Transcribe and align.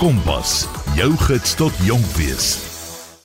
Kompas, 0.00 0.62
jou 0.96 1.10
gids 1.26 1.50
tot 1.60 1.80
jonk 1.84 2.06
wees. 2.16 2.46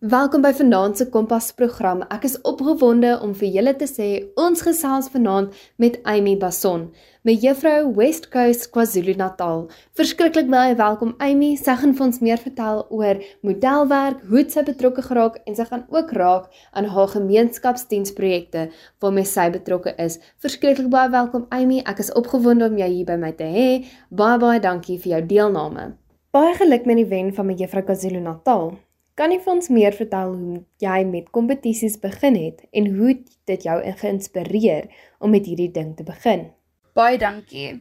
Welkom 0.03 0.41
by 0.43 0.49
Vanaand 0.57 0.97
se 0.99 1.05
Kompas 1.07 1.53
program. 1.55 2.01
Ek 2.11 2.27
is 2.27 2.35
opgewonde 2.43 3.13
om 3.23 3.31
vir 3.39 3.47
julle 3.53 3.73
te 3.79 3.87
sê 3.87 4.07
ons 4.35 4.59
gesels 4.59 5.07
vanaand 5.13 5.55
met 5.79 5.95
Amy 6.03 6.33
Bason, 6.41 6.83
met 7.23 7.39
juffrou 7.39 7.93
West 7.95 8.27
Coast 8.35 8.67
KwaZulu-Natal. 8.75 9.69
Verskriklik 9.95 10.51
baie 10.51 10.75
welkom 10.75 11.15
Amy. 11.23 11.55
Sy 11.55 11.79
gaan 11.79 11.95
vir 11.95 12.09
ons 12.09 12.19
meer 12.19 12.43
vertel 12.43 12.83
oor 12.91 13.23
modelwerk, 13.39 14.27
hoe 14.27 14.43
sy 14.43 14.67
betrokke 14.67 15.07
geraak 15.07 15.39
en 15.47 15.55
sy 15.55 15.71
gaan 15.71 15.87
ook 15.95 16.11
raak 16.19 16.51
aan 16.75 16.91
haar 16.91 17.11
gemeenskapsdiensprojekte 17.15 18.67
waarmee 18.99 19.31
sy 19.31 19.47
betrokke 19.55 19.95
is. 19.95 20.19
Verskriklik 20.43 20.91
baie 20.91 21.07
welkom 21.07 21.47
Amy. 21.55 21.85
Ek 21.87 22.03
is 22.03 22.11
opgewonde 22.19 22.67
om 22.67 22.81
jou 22.83 22.95
hier 22.99 23.07
by 23.07 23.21
my 23.29 23.31
te 23.31 23.47
hê. 23.47 23.69
Baie 24.11 24.43
baie 24.43 24.59
dankie 24.59 24.99
vir 24.99 25.21
jou 25.21 25.27
deelname. 25.37 25.93
Baie 26.35 26.51
geluk 26.51 26.83
met 26.83 26.97
die 26.99 27.05
wen 27.07 27.29
van 27.31 27.47
juffrou 27.55 27.79
KwaZulu-Natal. 27.87 28.73
Kan 29.15 29.31
jy 29.31 29.37
vir 29.39 29.51
ons 29.53 29.69
meer 29.71 29.93
vertel 29.95 30.33
hoe 30.35 30.57
jy 30.83 30.95
met 31.07 31.29
kompetisies 31.31 31.93
begin 32.01 32.35
het 32.35 32.57
en 32.75 32.89
hoe 32.97 33.13
dit 33.47 33.61
jou 33.63 33.75
geïnspireer 34.01 34.89
om 35.23 35.31
met 35.31 35.45
hierdie 35.47 35.69
ding 35.71 35.93
te 35.95 36.03
begin? 36.03 36.49
Baie 36.91 37.15
dankie. 37.21 37.77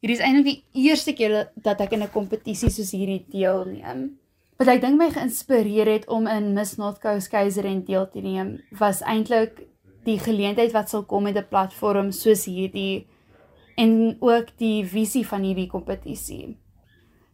Hierdie 0.00 0.16
is 0.16 0.22
eintlik 0.24 0.48
die 0.48 0.86
eerste 0.88 1.12
keer 1.18 1.34
dat 1.66 1.82
ek 1.84 1.92
in 1.92 2.02
'n 2.06 2.08
kompetisie 2.14 2.70
soos 2.70 2.94
hierdie 2.96 3.26
deelneem. 3.28 4.16
Wat 4.56 4.68
ek 4.68 4.80
dink 4.80 4.96
my 4.96 5.10
geïnspireer 5.10 5.92
het 5.92 6.08
om 6.08 6.26
in 6.26 6.54
Miss 6.54 6.78
North 6.78 7.02
Coast 7.02 7.28
Keiserin 7.28 7.84
deel 7.84 8.08
te 8.08 8.20
neem, 8.20 8.62
was 8.70 9.02
eintlik 9.02 9.68
die 10.04 10.18
geleentheid 10.18 10.72
wat 10.72 10.88
sal 10.88 11.04
kom 11.04 11.24
met 11.24 11.36
'n 11.36 11.44
platform 11.50 12.10
soos 12.12 12.46
hierdie 12.46 13.06
en 13.76 14.16
ook 14.20 14.56
die 14.56 14.82
visie 14.86 15.26
van 15.26 15.42
hierdie 15.42 15.68
kompetisie. 15.68 16.56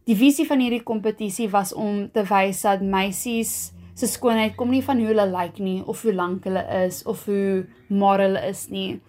Die 0.05 0.13
visie 0.13 0.45
van 0.45 0.61
hierdie 0.61 0.83
kompetisie 0.85 1.47
was 1.49 1.71
om 1.73 2.03
te 2.13 2.21
wys 2.29 2.61
dat 2.61 2.83
meisies 2.85 3.73
se 3.97 4.05
skoonheid 4.11 4.53
kom 4.59 4.69
nie 4.69 4.83
van 4.85 4.99
hoe 5.01 5.07
hulle 5.09 5.25
lyk 5.31 5.57
nie 5.63 5.79
of 5.81 6.03
hoe 6.05 6.13
lank 6.13 6.45
hulle 6.45 6.61
is 6.83 7.01
of 7.09 7.23
hoe 7.25 7.65
maar 7.89 8.21
hulle 8.21 8.43
is 8.45 8.67
nie, 8.69 8.99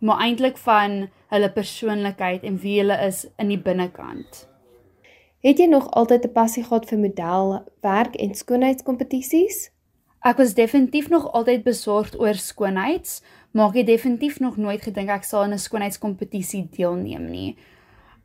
maar 0.00 0.22
eintlik 0.24 0.56
van 0.64 1.10
hulle 1.34 1.52
persoonlikheid 1.52 2.46
en 2.46 2.56
wie 2.62 2.78
hulle 2.80 2.96
is 3.04 3.26
in 3.42 3.52
die 3.52 3.60
binnekant. 3.60 4.46
Het 5.44 5.60
jy 5.60 5.68
nog 5.68 5.90
altyd 5.92 6.24
'n 6.24 6.32
passie 6.32 6.64
gehad 6.64 6.88
vir 6.88 6.98
modelwerk 6.98 8.16
en 8.16 8.34
skoonheidskompetisies? 8.34 9.70
Ek 10.24 10.36
was 10.36 10.54
definitief 10.54 11.08
nog 11.08 11.32
altyd 11.32 11.64
besorgd 11.64 12.18
oor 12.18 12.34
skoonheids, 12.34 13.22
maar 13.52 13.68
ek 13.68 13.74
het 13.74 13.86
definitief 13.86 14.40
nog 14.40 14.56
nooit 14.56 14.82
gedink 14.82 15.08
ek 15.08 15.24
sal 15.24 15.42
aan 15.42 15.52
'n 15.52 15.58
skoonheidskompetisie 15.58 16.68
deelneem 16.70 17.30
nie. 17.30 17.56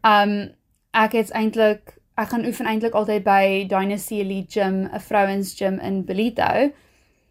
Um 0.01 0.55
ek 0.93 1.11
het 1.11 1.31
eintlik 1.31 2.00
ek 2.21 2.29
gaan 2.29 2.45
oefen 2.45 2.67
eintlik 2.69 2.93
altyd 2.97 3.23
by 3.25 3.43
Dynasty 3.69 4.19
Elite 4.21 4.53
Gym, 4.53 4.85
'n 4.85 4.99
vrouens 4.99 5.55
gym 5.57 5.79
in 5.79 6.03
Bellito. 6.05 6.71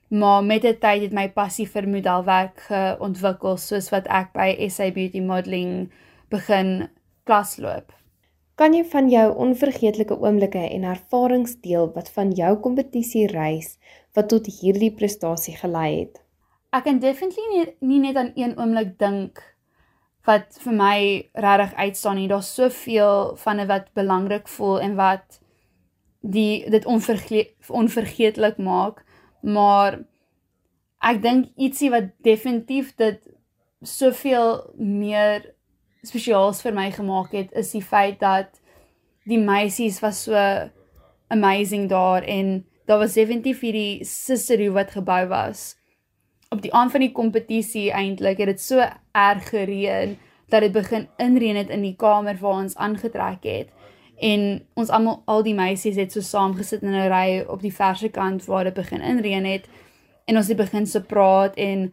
Maar 0.08 0.44
met 0.44 0.62
die 0.62 0.78
tyd 0.78 1.02
het 1.02 1.12
my 1.12 1.28
passie 1.30 1.66
vir 1.66 1.86
modelwerk 1.86 2.64
ontwikkel 2.98 3.56
soos 3.56 3.90
wat 3.94 4.08
ek 4.10 4.32
by 4.32 4.48
SA 4.68 4.90
Beauty 4.90 5.20
Modeling 5.20 5.90
begin 6.30 6.88
klasloop. 7.24 7.92
Kan 8.56 8.74
jy 8.74 8.82
van 8.84 9.08
jou 9.08 9.28
onvergeetlike 9.44 10.18
oomblikke 10.18 10.58
en 10.58 10.82
ervarings 10.84 11.54
deel 11.60 11.92
wat 11.94 12.10
van 12.16 12.32
jou 12.32 12.56
kompetisie 12.56 13.26
reis 13.30 13.78
wat 14.14 14.28
tot 14.28 14.46
hierdie 14.46 14.90
prestasie 14.90 15.54
gelei 15.56 16.00
het? 16.00 16.18
Ek 16.72 16.84
kan 16.84 16.98
definitely 16.98 17.46
nie, 17.52 17.64
nie 17.80 18.00
net 18.00 18.16
aan 18.16 18.32
een 18.34 18.58
oomblik 18.58 18.98
dink 18.98 19.38
wat 20.28 20.58
vir 20.64 20.76
my 20.76 20.96
regtig 21.32 21.74
uitstaan 21.74 22.18
nie. 22.20 22.28
Daar's 22.28 22.54
soveel 22.54 23.36
van 23.40 23.66
wat 23.66 23.92
belangrik 23.96 24.48
voel 24.48 24.80
en 24.80 24.96
wat 24.98 25.40
die 26.20 26.70
dit 26.70 26.84
onverge 26.84 27.48
onvergeetlik 27.68 28.58
maak, 28.58 29.04
maar 29.40 30.02
ek 31.00 31.22
dink 31.22 31.48
ietsie 31.56 31.88
wat 31.90 32.12
definitief 32.24 32.92
dit 33.00 33.22
soveel 33.80 34.74
meer 34.76 35.46
spesiaals 36.04 36.60
vir 36.60 36.76
my 36.76 36.90
gemaak 36.92 37.32
het, 37.32 37.52
is 37.56 37.72
die 37.72 37.84
feit 37.84 38.20
dat 38.20 38.60
die 39.24 39.40
meisies 39.40 40.00
was 40.04 40.24
so 40.26 40.36
amazing 41.30 41.88
daar 41.88 42.22
en 42.22 42.66
daar 42.84 42.98
was 42.98 43.16
definitief 43.16 43.60
hierdie 43.64 44.04
sisterhood 44.04 44.74
wat 44.74 44.96
gebou 44.98 45.26
was 45.30 45.79
op 46.50 46.62
die 46.62 46.72
aand 46.74 46.90
van 46.90 47.04
die 47.04 47.12
kompetisie 47.14 47.90
eintlik 47.94 48.40
het 48.42 48.50
dit 48.50 48.60
so 48.60 48.82
erg 49.14 49.48
gereën 49.52 50.16
dat 50.50 50.64
dit 50.66 50.72
begin 50.74 51.06
inreën 51.22 51.56
het 51.56 51.68
in 51.70 51.84
die 51.86 51.94
kamer 51.96 52.38
waar 52.40 52.64
ons 52.64 52.74
aangetrek 52.76 53.44
het. 53.46 53.68
En 54.18 54.58
ons 54.74 54.90
almal 54.90 55.22
al 55.30 55.44
die 55.46 55.54
meisies 55.54 55.96
het 55.96 56.12
so 56.12 56.20
saam 56.26 56.56
gesit 56.58 56.82
in 56.82 56.90
'n 56.90 57.08
ry 57.12 57.44
op 57.46 57.62
die 57.62 57.74
verse 57.74 58.08
kant 58.08 58.44
waar 58.44 58.64
dit 58.64 58.74
begin 58.74 59.00
inreën 59.00 59.44
het. 59.44 59.68
En 60.26 60.36
ons 60.36 60.48
het 60.48 60.56
begin 60.56 60.86
se 60.86 61.02
praat 61.02 61.54
en 61.54 61.92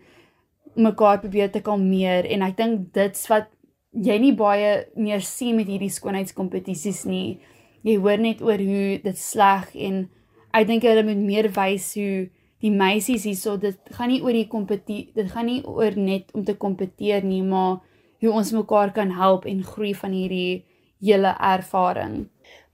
mekaar 0.76 1.20
probeer 1.20 1.52
te 1.52 1.62
kalmeer. 1.62 2.26
En 2.26 2.42
ek 2.42 2.58
dink 2.58 2.94
dit's 2.94 3.28
wat 3.28 3.48
jy 3.92 4.18
nie 4.18 4.34
baie 4.34 4.88
meer 4.96 5.22
sien 5.22 5.56
met 5.56 5.68
hierdie 5.68 5.90
skoonheidskompetisies 5.90 7.04
nie. 7.04 7.40
Jy 7.84 7.98
hoor 7.98 8.18
net 8.18 8.42
oor 8.42 8.58
hoe 8.58 9.00
dit 9.04 9.18
sleg 9.18 9.76
en 9.76 10.10
ek 10.52 10.68
dink 10.68 10.82
hulle 10.82 11.04
moet 11.04 11.18
meer 11.18 11.50
wys 11.50 11.94
hoe 11.94 12.30
die 12.62 12.72
meisies 12.72 13.24
hierso 13.24 13.58
dit 13.58 13.78
gaan 13.98 14.10
nie 14.10 14.22
oor 14.22 14.34
die 14.34 14.48
kompetisie 14.48 15.12
dit 15.16 15.30
gaan 15.32 15.46
nie 15.46 15.62
oor 15.66 15.96
net 15.96 16.34
om 16.34 16.44
te 16.44 16.56
kompeteer 16.56 17.24
nie 17.24 17.44
maar 17.44 17.80
hoe 18.22 18.32
ons 18.32 18.52
mekaar 18.52 18.94
kan 18.94 19.12
help 19.12 19.46
en 19.46 19.64
groei 19.64 19.94
van 19.96 20.12
hierdie 20.12 20.66
hele 21.06 21.34
ervaring. 21.38 22.28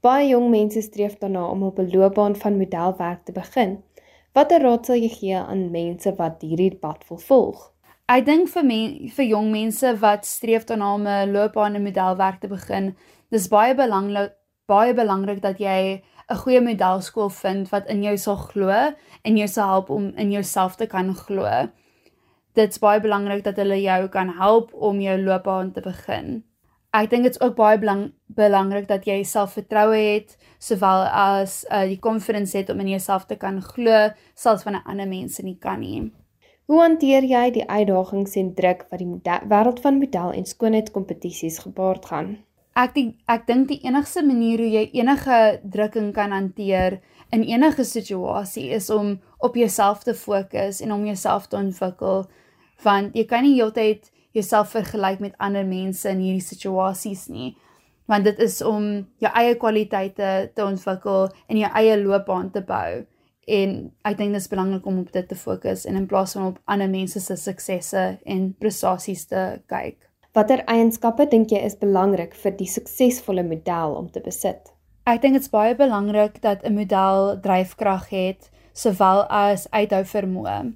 Baie 0.03 0.29
jong 0.29 0.49
mense 0.51 0.81
streef 0.83 1.17
daarna 1.19 1.45
om 1.49 1.63
op 1.63 1.79
'n 1.79 1.91
loopbaan 1.91 2.35
van 2.35 2.57
modelwerk 2.57 3.25
te 3.25 3.31
begin. 3.31 3.83
Watter 4.33 4.61
raad 4.61 4.85
sal 4.85 4.95
jy 4.95 5.09
gee 5.09 5.38
aan 5.38 5.72
mense 5.72 6.16
wat 6.16 6.41
hierdie 6.41 6.75
pad 6.75 7.03
wil 7.09 7.17
volg? 7.17 7.72
Ek 8.07 8.25
dink 8.25 8.49
vir 8.49 8.66
men, 8.66 9.09
vir 9.09 9.25
jong 9.25 9.51
mense 9.51 9.99
wat 9.99 10.25
streef 10.25 10.66
daarna 10.66 10.93
om 10.93 11.07
'n 11.07 11.31
loopbaan 11.31 11.75
in 11.75 11.83
modelwerk 11.83 12.39
te 12.39 12.47
begin, 12.47 12.95
dis 13.29 13.47
baie 13.47 13.75
belangrik 13.75 14.31
baie 14.66 14.93
belangrik 14.93 15.41
dat 15.41 15.59
jy 15.59 16.01
'n 16.29 16.39
goeie 16.44 16.61
modelskool 16.61 17.29
vind 17.29 17.69
wat 17.69 17.88
in 17.88 18.03
jou 18.03 18.17
sal 18.17 18.35
glo 18.35 18.69
en 19.22 19.38
jou 19.38 19.47
sal 19.47 19.67
help 19.67 19.89
om 19.89 20.11
in 20.16 20.31
jouself 20.31 20.75
te 20.75 20.88
kan 20.88 21.16
glo. 21.16 21.67
Dit's 22.53 22.79
baie 22.79 23.01
belangrik 23.01 23.44
dat 23.44 23.57
hulle 23.57 23.81
jou 23.81 24.07
kan 24.07 24.29
help 24.38 24.73
om 24.73 25.01
jou 25.01 25.17
loopbaan 25.22 25.72
te 25.72 25.81
begin. 25.81 26.44
Ek 26.94 27.09
dink 27.09 27.25
dit's 27.25 27.41
ook 27.41 27.56
baie 27.57 27.79
belang, 27.81 28.11
belangrik 28.28 28.88
dat 28.88 29.07
jy 29.09 29.23
selfvertroue 29.25 29.97
het 29.97 30.35
sowel 30.59 31.07
as 31.09 31.63
uh, 31.72 31.88
die 31.89 32.00
confidence 32.00 32.57
het 32.57 32.69
om 32.69 32.79
in 32.79 32.91
jouself 32.94 33.25
te 33.25 33.35
kan 33.35 33.61
glo 33.61 34.09
selfs 34.35 34.63
wanneer 34.63 34.85
ander 34.85 35.09
mense 35.09 35.41
nie 35.44 35.57
kan 35.57 35.81
nie. 35.81 36.11
Hoe 36.69 36.79
hanteer 36.79 37.25
jy 37.28 37.47
die 37.51 37.66
uitdagings 37.67 38.38
en 38.40 38.53
druk 38.55 38.85
wat 38.91 39.01
die 39.01 39.09
wêreld 39.50 39.81
van 39.84 39.97
model 40.00 40.31
en 40.38 40.45
skoonheidskompetisies 40.45 41.57
gepaard 41.66 42.05
gaan? 42.05 42.29
Ek 42.79 42.94
die, 42.95 43.07
ek 43.29 43.45
dink 43.47 43.67
die 43.69 43.79
enigste 43.85 44.23
manier 44.25 44.61
hoe 44.61 44.69
jy 44.72 44.84
enige 44.97 45.39
drukking 45.75 46.11
kan 46.16 46.34
hanteer 46.34 47.00
in 47.34 47.45
enige 47.45 47.85
situasie 47.85 48.69
is 48.73 48.89
om 48.94 49.16
op 49.45 49.57
jouself 49.57 50.03
te 50.06 50.13
fokus 50.17 50.81
en 50.81 50.94
om 50.94 51.06
jouself 51.06 51.47
te 51.50 51.57
ontwikkel. 51.57 52.25
Want 52.84 53.17
jy 53.17 53.25
kan 53.29 53.45
nie 53.45 53.56
heeltyd 53.57 54.09
jouself 54.34 54.73
vergelyk 54.73 55.22
met 55.22 55.38
ander 55.38 55.66
mense 55.66 56.09
in 56.09 56.22
hierdie 56.23 56.45
situasies 56.45 57.28
nie. 57.29 57.53
Want 58.09 58.25
dit 58.28 58.39
is 58.44 58.59
om 58.66 58.85
jou 59.23 59.31
eie 59.31 59.57
kwaliteite 59.57 60.29
te 60.53 60.66
ontwikkel 60.66 61.29
en 61.47 61.59
jou 61.61 61.73
eie 61.81 61.97
loopbaan 62.01 62.50
te 62.53 62.63
bou. 62.66 63.03
En 63.53 63.75
ek 64.07 64.17
dink 64.17 64.34
dit 64.34 64.41
is 64.41 64.50
belangrik 64.50 64.88
om 64.90 65.03
op 65.03 65.13
dit 65.13 65.28
te 65.29 65.38
fokus 65.38 65.85
en 65.85 66.00
in 66.00 66.07
plaas 66.09 66.34
van 66.38 66.53
op 66.53 66.61
ander 66.66 66.90
mense 66.90 67.22
se 67.22 67.38
suksesse 67.38 68.07
en 68.23 68.50
prestasies 68.59 69.28
te 69.29 69.45
kyk 69.69 70.12
Watter 70.33 70.63
eienskappe 70.66 71.27
dink 71.29 71.51
jy 71.53 71.59
is 71.61 71.75
belangrik 71.77 72.31
vir 72.41 72.55
die 72.57 72.66
suksesvolle 72.66 73.44
model 73.45 73.91
om 73.99 74.07
te 74.09 74.21
besit? 74.25 74.71
Ek 75.05 75.19
dink 75.21 75.38
dit's 75.38 75.51
baie 75.53 75.75
belangrik 75.77 76.40
dat 76.41 76.63
'n 76.66 76.73
model 76.73 77.37
dryfkrag 77.43 78.08
het 78.09 78.49
sowel 78.73 79.22
as 79.29 79.67
uithou 79.69 80.02
vermoë. 80.02 80.73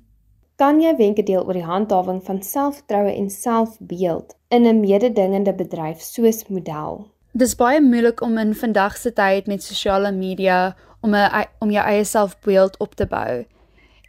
Kan 0.62 0.82
jy 0.82 0.94
wenke 0.98 1.24
deel 1.26 1.42
oor 1.42 1.58
die 1.58 1.66
handhawing 1.66 2.22
van 2.22 2.44
selfvertroue 2.44 3.16
en 3.18 3.30
selfbeeld 3.30 4.36
in 4.50 4.68
'n 4.68 4.80
mededingende 4.80 5.54
bedryf 5.54 6.02
soos 6.02 6.46
model? 6.50 7.08
Dis 7.34 7.56
baie 7.56 7.82
moeilik 7.82 8.22
om 8.22 8.38
in 8.38 8.54
vandag 8.54 8.98
se 8.98 9.12
tyd 9.12 9.48
met 9.48 9.64
sosiale 9.64 10.12
media 10.12 10.76
om 11.02 11.16
'n 11.16 11.48
om 11.60 11.72
jou 11.72 11.86
eie 11.86 12.04
selfbeeld 12.04 12.78
op 12.78 12.94
te 12.96 13.08
bou 13.08 13.46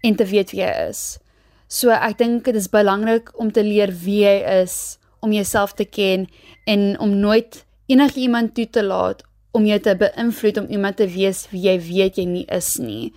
en 0.02 0.16
te 0.16 0.24
weet 0.24 0.50
wie 0.50 0.60
jy 0.60 0.88
is. 0.88 1.18
So 1.68 1.90
ek 1.90 2.18
dink 2.18 2.44
dit 2.44 2.54
is 2.54 2.68
belangrik 2.68 3.32
om 3.40 3.52
te 3.52 3.62
leer 3.62 3.88
wie 4.04 4.24
jy 4.24 4.62
is 4.62 4.97
om 5.20 5.32
jouself 5.32 5.72
te 5.78 5.84
ken 5.84 6.26
en 6.66 6.98
om 7.00 7.16
nooit 7.16 7.64
enigiemand 7.86 8.54
toe 8.54 8.68
te 8.70 8.84
laat 8.84 9.24
om 9.56 9.64
jou 9.66 9.78
te 9.80 9.94
beïnvloed 9.96 10.60
om 10.60 10.68
iemand 10.70 10.98
te 11.00 11.08
wees 11.10 11.46
wie 11.52 11.64
jy 11.64 11.78
weet 11.88 12.20
jy 12.20 12.26
nie 12.28 12.44
is 12.54 12.76
nie. 12.82 13.10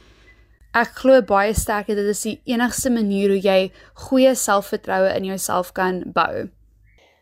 Ek 0.71 0.93
glo 1.01 1.19
baie 1.27 1.51
sterk 1.57 1.89
dat 1.91 1.99
dit 1.99 2.13
is 2.13 2.23
die 2.23 2.37
enigste 2.53 2.89
manier 2.93 3.33
hoe 3.33 3.41
jy 3.43 3.59
goeie 4.07 4.31
selfvertroue 4.39 5.11
in 5.17 5.27
jouself 5.27 5.73
kan 5.75 5.99
bou. 6.15 6.47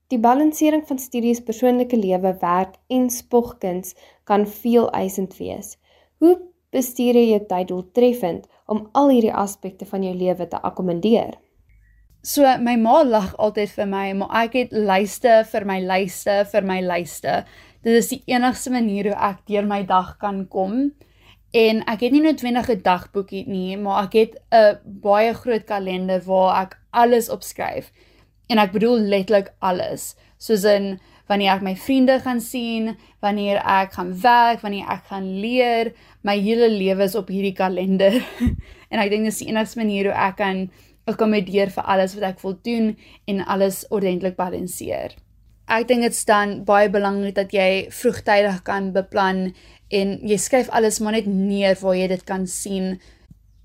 Die 0.10 0.22
balansering 0.22 0.86
van 0.90 1.02
studies, 1.02 1.42
persoonlike 1.46 1.98
lewe, 1.98 2.36
werk 2.42 2.78
en 2.90 3.10
spogkuns 3.14 3.96
kan 4.30 4.46
veel 4.50 4.88
eisend 4.98 5.36
wees. 5.38 5.76
Hoe 6.22 6.36
bestuur 6.74 7.18
jy 7.18 7.26
jou 7.32 7.42
tyd 7.50 7.70
doeltreffend 7.70 8.48
om 8.70 8.88
al 8.98 9.14
hierdie 9.14 9.34
aspekte 9.34 9.86
van 9.90 10.06
jou 10.06 10.16
lewe 10.18 10.48
te 10.50 10.62
akkommodeer? 10.70 11.38
So 12.22 12.44
my 12.60 12.76
ma 12.76 13.00
lag 13.08 13.32
altyd 13.40 13.70
vir 13.72 13.86
my, 13.88 14.08
maar 14.20 14.34
ek 14.42 14.56
het 14.58 14.74
lyste 14.76 15.38
vir 15.48 15.66
my 15.68 15.78
lyste 15.80 16.42
vir 16.52 16.66
my 16.68 16.82
lyste. 16.84 17.44
Dit 17.86 17.96
is 17.96 18.10
die 18.12 18.20
enigste 18.28 18.74
manier 18.76 19.08
hoe 19.08 19.20
ek 19.30 19.46
deur 19.48 19.68
my 19.68 19.86
dag 19.88 20.18
kan 20.20 20.42
kom. 20.52 20.90
En 21.56 21.80
ek 21.88 22.04
het 22.04 22.12
nie 22.12 22.22
noodwendig 22.22 22.70
'n 22.70 22.84
dagboekie 22.84 23.48
nie, 23.48 23.78
maar 23.78 24.04
ek 24.04 24.14
het 24.14 24.36
'n 24.52 24.80
baie 24.84 25.34
groot 25.34 25.66
kalender 25.66 26.20
waar 26.28 26.64
ek 26.64 26.78
alles 26.92 27.30
opskryf. 27.30 27.92
En 28.50 28.60
ek 28.60 28.74
bedoel 28.74 29.00
letterlik 29.00 29.54
alles. 29.60 30.16
Soos 30.38 30.64
in 30.64 31.00
wanneer 31.30 31.54
ek 31.54 31.62
my 31.62 31.76
vriende 31.76 32.20
gaan 32.20 32.42
sien, 32.42 32.98
wanneer 33.22 33.62
ek 33.64 33.94
gaan 33.94 34.22
werk, 34.22 34.62
wanneer 34.62 34.90
ek 34.90 35.04
gaan 35.08 35.40
leer, 35.40 35.94
my 36.22 36.38
hele 36.38 36.70
lewe 36.70 37.04
is 37.04 37.16
op 37.16 37.28
hierdie 37.30 37.56
kalender. 37.56 38.14
en 38.92 39.00
ek 39.00 39.10
dink 39.10 39.24
dis 39.24 39.38
die 39.38 39.48
enigste 39.48 39.80
manier 39.80 40.10
hoe 40.10 40.18
ek 40.28 40.36
kan 40.36 40.70
akkommodeer 41.10 41.74
vir 41.74 41.90
alles 41.90 42.16
wat 42.18 42.28
ek 42.34 42.44
wil 42.46 42.56
doen 42.66 42.94
en 43.28 43.42
alles 43.46 43.84
ordentlik 43.90 44.38
balanseer. 44.38 45.16
Ek 45.70 45.86
dink 45.90 46.02
dit 46.02 46.16
staan 46.18 46.64
baie 46.66 46.90
belangrik 46.90 47.36
dat 47.38 47.52
jy 47.54 47.88
vroegtydig 47.94 48.64
kan 48.66 48.90
beplan 48.96 49.52
en 49.94 50.16
jy 50.26 50.38
skryf 50.42 50.70
alles 50.74 50.98
maar 51.00 51.14
net 51.18 51.28
neer 51.30 51.78
waar 51.82 51.98
jy 51.98 52.08
dit 52.10 52.24
kan 52.26 52.48
sien 52.50 52.96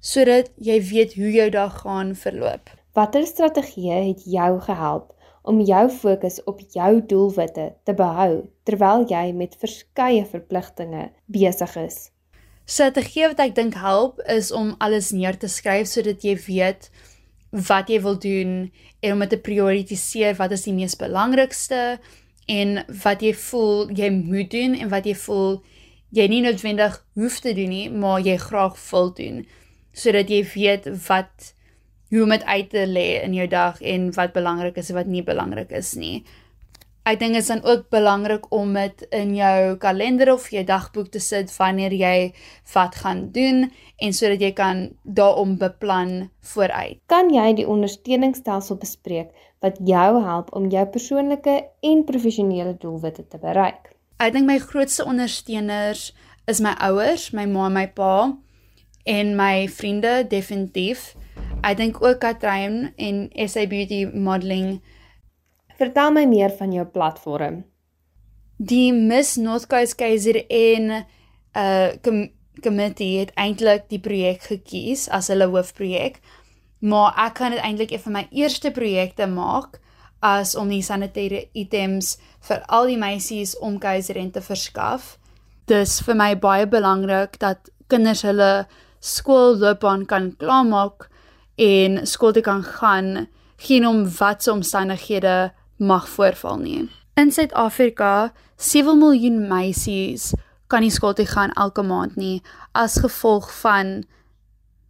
sodat 0.05 0.51
jy 0.61 0.77
weet 0.85 1.15
hoe 1.17 1.31
jou 1.33 1.47
dag 1.55 1.79
gaan 1.81 2.13
verloop. 2.19 2.69
Watter 2.95 3.25
strategieë 3.27 4.03
het 4.11 4.27
jou 4.29 4.51
gehelp 4.67 5.15
om 5.49 5.63
jou 5.65 5.85
fokus 5.93 6.43
op 6.45 6.61
jou 6.77 6.91
doelwitte 7.09 7.71
te 7.89 7.95
behou 7.97 8.45
terwyl 8.69 9.09
jy 9.09 9.31
met 9.33 9.57
verskeie 9.61 10.27
verpligtinge 10.29 11.09
besig 11.25 11.73
is? 11.81 11.97
Strategie 12.65 13.27
wat 13.29 13.41
ek 13.45 13.57
dink 13.57 13.81
help 13.81 14.21
is 14.29 14.53
om 14.53 14.75
alles 14.85 15.11
neer 15.13 15.37
te 15.41 15.49
skryf 15.53 15.89
sodat 15.89 16.25
jy 16.25 16.37
weet 16.47 16.91
wat 17.55 17.89
jy 17.89 18.01
wil 18.03 18.19
doen 18.19 18.55
en 19.01 19.13
om 19.13 19.23
dit 19.23 19.31
te 19.31 19.39
prioritiseer 19.39 20.35
wat 20.41 20.55
is 20.57 20.67
die 20.67 20.75
mees 20.75 20.97
belangrikste 20.99 21.99
en 22.51 22.81
wat 23.05 23.23
jy 23.23 23.31
voel 23.47 23.91
jy 23.95 24.11
moet 24.15 24.51
doen 24.51 24.75
en 24.75 24.91
wat 24.91 25.07
jy 25.07 25.15
voel 25.25 25.61
jy 26.15 26.27
nie 26.31 26.43
noodwendig 26.45 26.97
hoef 27.19 27.41
te 27.43 27.55
doen 27.55 27.71
nie, 27.71 27.87
maar 27.91 28.23
jy 28.23 28.37
graag 28.43 28.79
wil 28.91 29.13
doen 29.15 29.45
sodat 29.95 30.31
jy 30.31 30.43
weet 30.55 30.89
wat 31.07 31.53
hoe 32.11 32.25
om 32.25 32.33
dit 32.35 32.45
uit 32.45 32.71
te 32.71 32.83
lê 32.87 33.07
in 33.23 33.35
jou 33.35 33.47
dag 33.51 33.79
en 33.83 34.11
wat 34.15 34.35
belangrik 34.35 34.79
is 34.83 34.91
en 34.91 34.99
wat 34.99 35.11
nie 35.11 35.23
belangrik 35.23 35.71
is 35.75 35.95
nie. 35.99 36.25
Ek 37.05 37.19
dink 37.21 37.37
dit 37.37 37.43
is 37.43 37.51
dan 37.53 37.61
ook 37.69 37.91
belangrik 37.93 38.47
om 38.49 38.71
dit 38.73 39.03
in 39.13 39.35
jou 39.37 39.77
kalender 39.77 40.31
of 40.33 40.47
jou 40.49 40.63
dagboek 40.65 41.11
te 41.13 41.21
sit 41.21 41.51
wanneer 41.59 41.93
jy 41.93 42.33
wat 42.73 42.97
gaan 43.03 43.27
doen 43.35 43.67
en 44.01 44.15
sodat 44.17 44.41
jy 44.41 44.55
kan 44.57 44.81
daarom 45.05 45.59
beplan 45.61 46.31
vooruit. 46.55 47.03
Kan 47.13 47.29
jy 47.29 47.51
die 47.61 47.67
ondersteuningsstelsel 47.69 48.81
bespreek 48.81 49.37
wat 49.61 49.77
jou 49.85 50.23
help 50.25 50.49
om 50.57 50.71
jou 50.73 50.87
persoonlike 50.97 51.59
en 51.85 52.05
professionele 52.09 52.73
doelwitte 52.81 53.27
te 53.29 53.43
bereik? 53.43 53.93
Ek 54.17 54.33
dink 54.33 54.49
my 54.49 54.57
grootste 54.63 55.05
ondersteuners 55.05 56.15
is 56.49 56.65
my 56.65 56.73
ouers, 56.81 57.35
my 57.37 57.45
ma 57.45 57.69
en 57.69 57.77
my 57.77 57.87
pa 57.93 58.17
en 59.05 59.37
my 59.37 59.69
vriende 59.69 60.23
definitief. 60.33 61.13
Ek 61.61 61.77
dink 61.77 62.01
ook 62.01 62.25
Katrein 62.25 62.95
en 62.97 63.27
SA 63.45 63.69
Beauty 63.69 64.07
Modeling. 64.09 64.79
Vertel 65.79 66.13
my 66.15 66.25
meer 66.31 66.53
van 66.59 66.73
jou 66.73 66.85
platform. 66.87 67.65
Die 68.57 68.93
Miss 68.93 69.37
North 69.37 69.67
Coast 69.67 69.99
Kaiser 69.99 70.45
en 70.47 71.05
uh 71.55 71.91
com 72.03 72.29
committee 72.63 73.19
het 73.19 73.33
eintlik 73.35 73.89
die 73.91 73.99
projek 73.99 74.45
gekies 74.47 75.09
as 75.11 75.29
hulle 75.33 75.49
hoofprojek. 75.51 76.21
Maar 76.87 77.17
ek 77.27 77.35
kan 77.41 77.55
dit 77.55 77.63
eintlik 77.67 77.91
een 77.91 78.05
van 78.05 78.15
my 78.21 78.23
eerste 78.31 78.71
projekte 78.71 79.27
maak 79.27 79.81
as 80.25 80.55
om 80.57 80.71
die 80.71 80.83
sanitêre 80.85 81.49
items 81.53 82.15
vir 82.47 82.63
al 82.73 82.87
die 82.89 83.01
meisies 83.01 83.57
om 83.59 83.81
keiserin 83.83 84.31
te 84.33 84.41
verskaf. 84.45 85.17
Dis 85.67 85.99
vir 86.07 86.17
my 86.17 86.31
baie 86.39 86.69
belangrik 86.71 87.41
dat 87.43 87.71
kinders 87.93 88.23
hulle 88.23 88.67
skoolloopbaan 89.05 90.07
kan 90.09 90.31
klaarmaak 90.41 91.11
en 91.61 92.05
skool 92.07 92.33
toe 92.33 92.45
kan 92.47 92.63
gaan 92.65 93.27
geen 93.57 93.87
om 93.87 94.05
watse 94.19 94.53
omstandighede 94.53 95.53
mag 95.77 96.09
voorval 96.09 96.59
nie. 96.59 96.89
In 97.15 97.33
Suid-Afrika, 97.33 98.33
7 98.57 98.99
miljoen 98.99 99.47
meisies 99.49 100.33
kan 100.67 100.83
nie 100.83 100.91
skool 100.91 101.15
toe 101.15 101.27
gaan 101.29 101.53
elke 101.61 101.83
maand 101.83 102.17
nie 102.17 102.43
as 102.73 102.99
gevolg 103.03 103.51
van 103.61 104.03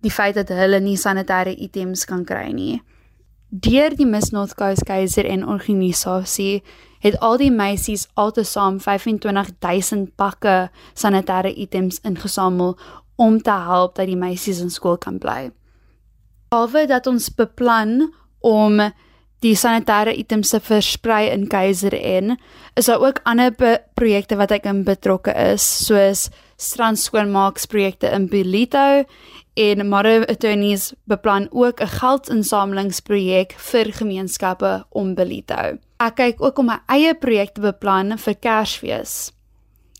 die 0.04 0.12
feit 0.12 0.36
dat 0.36 0.52
hulle 0.52 0.80
nie 0.80 0.96
sanitêre 1.00 1.54
items 1.56 2.04
kan 2.08 2.24
kry 2.24 2.50
nie. 2.52 2.82
Deur 3.48 3.94
die 3.96 4.06
Miss 4.06 4.32
North 4.32 4.56
Coast 4.58 4.84
Kaiser 4.88 5.26
en 5.30 5.46
organisasie 5.46 6.62
het 7.04 7.18
al 7.20 7.36
die 7.38 7.52
meisies 7.52 8.06
altesaam 8.18 8.80
25000 8.80 10.10
pakke 10.16 10.56
sanitêre 10.96 11.52
items 11.52 12.00
ingesamel 12.02 12.74
om 13.16 13.38
te 13.42 13.54
help 13.68 13.94
dat 13.94 14.08
die 14.10 14.18
meisies 14.18 14.60
in 14.64 14.72
skool 14.72 14.96
kan 14.98 15.20
bly. 15.22 15.52
Behalwe 16.50 16.86
dat 16.90 17.06
ons 17.06 17.28
beplan 17.34 18.08
om 18.40 18.80
die 19.44 19.54
sanitêre 19.58 20.14
items 20.16 20.54
te 20.54 20.60
versprei 20.64 21.28
in 21.28 21.44
en 21.52 22.36
is 22.76 22.86
daar 22.86 23.00
ook 23.00 23.20
ander 23.24 23.52
projekte 23.94 24.36
wat 24.36 24.50
ek 24.50 24.64
in 24.64 24.84
betrokke 24.84 25.34
is 25.52 25.62
soos 25.86 26.30
strandskoonmaaksprojekte 26.56 28.08
in 28.14 28.28
Belito 28.28 29.04
en 29.54 29.86
Motto 29.88 30.24
Attorneys 30.28 30.94
beplan 31.04 31.48
ook 31.50 31.80
'n 31.80 31.86
geldinsamelingsprojek 31.86 33.54
vir 33.58 33.92
gemeenskappe 33.92 34.84
om 34.90 35.14
Belito. 35.14 35.78
Ek 36.00 36.14
kyk 36.14 36.42
ook 36.42 36.58
om 36.58 36.66
my 36.66 36.78
eie 36.88 37.14
projek 37.14 37.54
te 37.54 37.60
beplan 37.60 38.18
vir 38.18 38.34
Kersfees. 38.34 39.32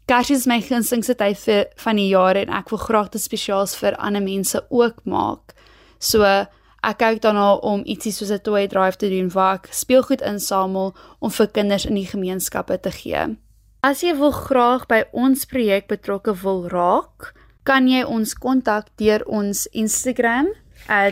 Kersfees 0.07 0.39
is 0.39 0.47
my 0.47 0.61
gunstigste 0.61 1.15
tyd 1.15 1.39
vir 1.39 1.67
van 1.77 1.97
die 1.97 2.09
jaar 2.09 2.37
en 2.37 2.49
ek 2.49 2.71
wil 2.71 2.79
graag 2.79 3.09
dit 3.11 3.21
spesiaals 3.21 3.77
vir 3.77 3.97
ander 3.97 4.23
mense 4.23 4.67
ook 4.71 5.05
maak. 5.05 5.55
So 5.99 6.47
ek 6.91 6.99
kyk 6.99 7.23
daarna 7.25 7.59
om 7.63 7.83
ietsie 7.85 8.13
soos 8.13 8.31
'n 8.31 8.39
toy 8.39 8.67
drive 8.67 8.97
te 8.97 9.09
doen 9.09 9.31
waar 9.31 9.55
ek 9.55 9.69
speelgoed 9.73 10.21
insamel 10.21 10.95
om 11.21 11.31
vir 11.31 11.47
kinders 11.47 11.87
in 11.87 11.95
die 11.95 12.07
gemeenskappe 12.07 12.81
te 12.81 12.91
gee. 12.91 13.37
As 13.83 14.01
jy 14.01 14.17
wil 14.17 14.33
graag 14.33 14.87
by 14.87 15.05
ons 15.13 15.45
projek 15.45 15.89
betrokke 15.89 16.35
wil 16.43 16.69
raak, 16.69 17.35
kan 17.65 17.89
jy 17.89 18.05
ons 18.05 18.35
kontak 18.35 18.87
deur 18.97 19.23
ons 19.27 19.69
Instagram 19.73 20.47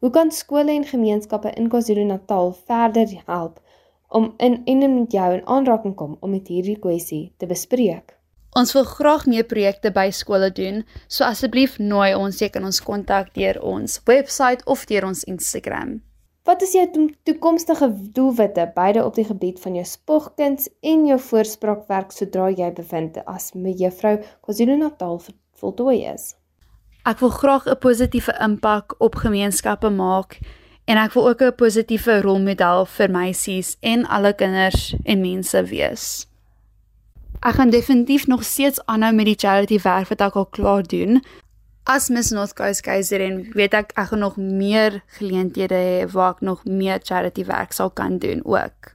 Hoe 0.00 0.10
kan 0.10 0.32
skole 0.32 0.72
en 0.72 0.88
gemeenskappe 0.88 1.52
in 1.52 1.68
KwaZulu-Natal 1.68 2.54
verder 2.64 3.12
help 3.26 3.60
om 4.08 4.32
in 4.36 4.62
en 4.64 4.94
met 4.94 5.12
jou 5.12 5.32
in 5.34 5.46
aanraking 5.46 5.94
kom 5.94 6.16
om 6.20 6.30
met 6.30 6.48
hierdie 6.48 6.78
kwessie 6.78 7.34
te 7.36 7.46
bespreek? 7.46 8.17
Ons 8.58 8.72
wil 8.74 8.82
graag 8.90 9.26
meer 9.30 9.44
projekte 9.46 9.92
by 9.94 10.08
skole 10.10 10.48
doen, 10.50 10.80
so 11.06 11.22
asseblief 11.22 11.76
nooi 11.78 12.10
ons, 12.18 12.40
jy 12.42 12.48
kan 12.50 12.64
ons 12.66 12.80
kontak 12.82 13.28
deur 13.36 13.60
ons 13.62 14.00
webwerf 14.08 14.64
of 14.66 14.80
deur 14.90 15.04
ons 15.06 15.20
Instagram. 15.30 16.00
Wat 16.48 16.64
is 16.66 16.72
jou 16.74 16.86
toekomstige 17.28 17.86
doelwitte 18.16 18.64
beide 18.74 19.04
op 19.04 19.14
die 19.14 19.26
gebied 19.28 19.60
van 19.62 19.76
jou 19.78 19.84
spogkuns 19.86 20.66
en 20.82 21.04
jou 21.06 21.18
voorspraakwerk 21.20 22.10
sodra 22.16 22.48
jy 22.50 22.72
bevind 22.74 23.20
as 23.26 23.52
mevrou 23.54 24.16
KwaZulu-Natal 24.42 25.20
voltooi 25.60 26.00
is? 26.10 26.32
Ek 27.06 27.20
wil 27.20 27.30
graag 27.30 27.68
'n 27.68 27.78
positiewe 27.78 28.34
impak 28.42 28.94
op 28.98 29.14
gemeenskappe 29.14 29.90
maak 29.90 30.40
en 30.88 30.96
ek 30.96 31.12
wil 31.14 31.28
ook 31.28 31.42
'n 31.42 31.54
positiewe 31.54 32.22
rolmodel 32.22 32.86
vir 32.86 33.10
meisies 33.10 33.76
en 33.82 34.06
alle 34.06 34.32
kinders 34.32 34.96
en 35.04 35.20
mense 35.20 35.62
wees. 35.62 36.26
Ek 37.40 37.54
gaan 37.54 37.70
definitief 37.70 38.26
nog 38.26 38.42
steeds 38.44 38.80
aanhou 38.84 39.12
met 39.14 39.28
die 39.30 39.38
charity 39.38 39.78
werk 39.82 40.08
wat 40.10 40.22
ek 40.26 40.36
al 40.36 40.46
klaar 40.46 40.82
doen. 40.82 41.20
As 41.86 42.08
Miss 42.10 42.32
North 42.34 42.52
Coast 42.58 42.82
Kaiserin 42.82 43.44
weet 43.54 43.74
ek 43.78 43.92
ek 43.94 44.10
gaan 44.10 44.24
nog 44.24 44.36
meer 44.36 44.98
geleenthede 45.18 45.78
hê 45.78 46.08
waar 46.12 46.34
ek 46.34 46.42
nog 46.42 46.64
meer 46.66 46.98
charity 47.02 47.46
werk 47.46 47.72
sal 47.72 47.90
kan 47.90 48.18
doen 48.18 48.42
ook. 48.44 48.92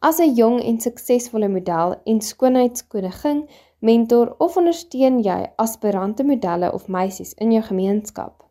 As 0.00 0.18
'n 0.18 0.34
jong 0.34 0.62
en 0.62 0.80
suksesvolle 0.80 1.48
model 1.48 2.00
en 2.04 2.20
skoonheidskoningin, 2.20 3.48
mentor 3.78 4.34
of 4.38 4.56
ondersteun 4.56 5.22
jy 5.22 5.46
aspirante 5.56 6.24
modelle 6.24 6.72
of 6.72 6.88
meisies 6.88 7.34
in 7.34 7.52
jou 7.52 7.62
gemeenskap? 7.62 8.42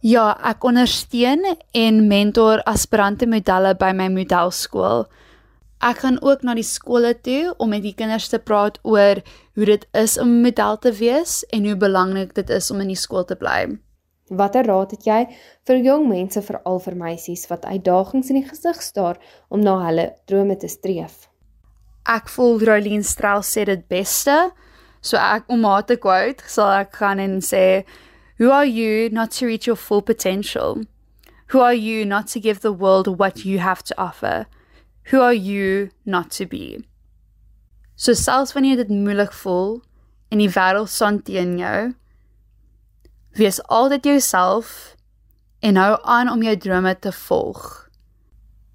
Ja, 0.00 0.36
ek 0.42 0.64
ondersteun 0.64 1.56
en 1.72 2.06
mentor 2.08 2.62
aspirante 2.62 3.26
modelle 3.26 3.74
by 3.74 3.92
my 3.92 4.08
modelskool. 4.08 5.06
Ek 5.80 6.02
gaan 6.04 6.18
ook 6.20 6.42
na 6.44 6.52
die 6.52 6.66
skole 6.66 7.14
toe 7.24 7.54
om 7.56 7.70
met 7.72 7.80
die 7.80 7.94
kinders 7.96 8.26
te 8.28 8.38
praat 8.38 8.74
oor 8.84 9.22
hoe 9.56 9.64
dit 9.64 9.86
is 9.96 10.18
om 10.20 10.28
'n 10.28 10.42
model 10.44 10.76
te 10.78 10.92
wees 10.92 11.40
en 11.56 11.64
hoe 11.64 11.76
belangrik 11.76 12.34
dit 12.34 12.50
is 12.50 12.70
om 12.70 12.80
in 12.80 12.92
die 12.92 13.00
skool 13.00 13.24
te 13.24 13.36
bly. 13.36 13.78
Watter 14.28 14.66
raad 14.66 14.90
het 14.90 15.04
jy 15.06 15.26
vir 15.64 15.76
jong 15.76 16.08
mense 16.08 16.42
veral 16.42 16.78
vir 16.78 16.96
meisies 16.96 17.48
wat 17.48 17.64
uitdagings 17.64 18.28
in 18.28 18.42
die 18.42 18.48
gesig 18.48 18.82
staar 18.82 19.16
om 19.48 19.60
na 19.60 19.78
hulle 19.86 20.14
drome 20.26 20.56
te 20.56 20.68
streef? 20.68 21.28
Ek 22.06 22.28
voel 22.28 22.60
Rolien 22.60 23.02
Strauss 23.02 23.56
sê 23.56 23.64
dit 23.64 23.88
beste. 23.88 24.50
So 25.00 25.16
ek 25.16 25.44
om 25.48 25.64
haar 25.64 25.86
te 25.86 25.96
quote, 25.96 26.44
sal 26.46 26.70
ek 26.70 26.92
gaan 26.92 27.18
en 27.18 27.40
sê, 27.40 27.84
"Who 28.38 28.50
are 28.50 28.68
you 28.68 29.08
not 29.08 29.30
to 29.30 29.46
reach 29.46 29.64
your 29.64 29.76
full 29.78 30.02
potential? 30.02 30.82
Who 31.48 31.60
are 31.60 31.74
you 31.74 32.04
not 32.04 32.26
to 32.32 32.40
give 32.40 32.60
the 32.60 32.72
world 32.72 33.18
what 33.18 33.44
you 33.44 33.58
have 33.58 33.82
to 33.84 33.94
offer?" 33.96 34.46
Who 35.08 35.20
are 35.20 35.34
you 35.34 35.90
not 36.04 36.30
to 36.32 36.46
be? 36.46 36.84
So 37.96 38.12
selfs 38.12 38.52
wanneer 38.52 38.76
dit 38.76 38.88
moeilik 38.88 39.32
voel 39.32 39.82
en 40.28 40.38
die 40.38 40.50
wêreld 40.52 40.88
son 40.88 41.22
teen 41.22 41.56
jou, 41.58 41.92
wees 43.36 43.58
altyd 43.66 44.06
jouself 44.06 44.94
en 45.60 45.76
hou 45.76 45.96
aan 46.02 46.30
om 46.30 46.42
jou 46.42 46.56
drome 46.56 46.94
te 46.98 47.12
volg. 47.12 47.90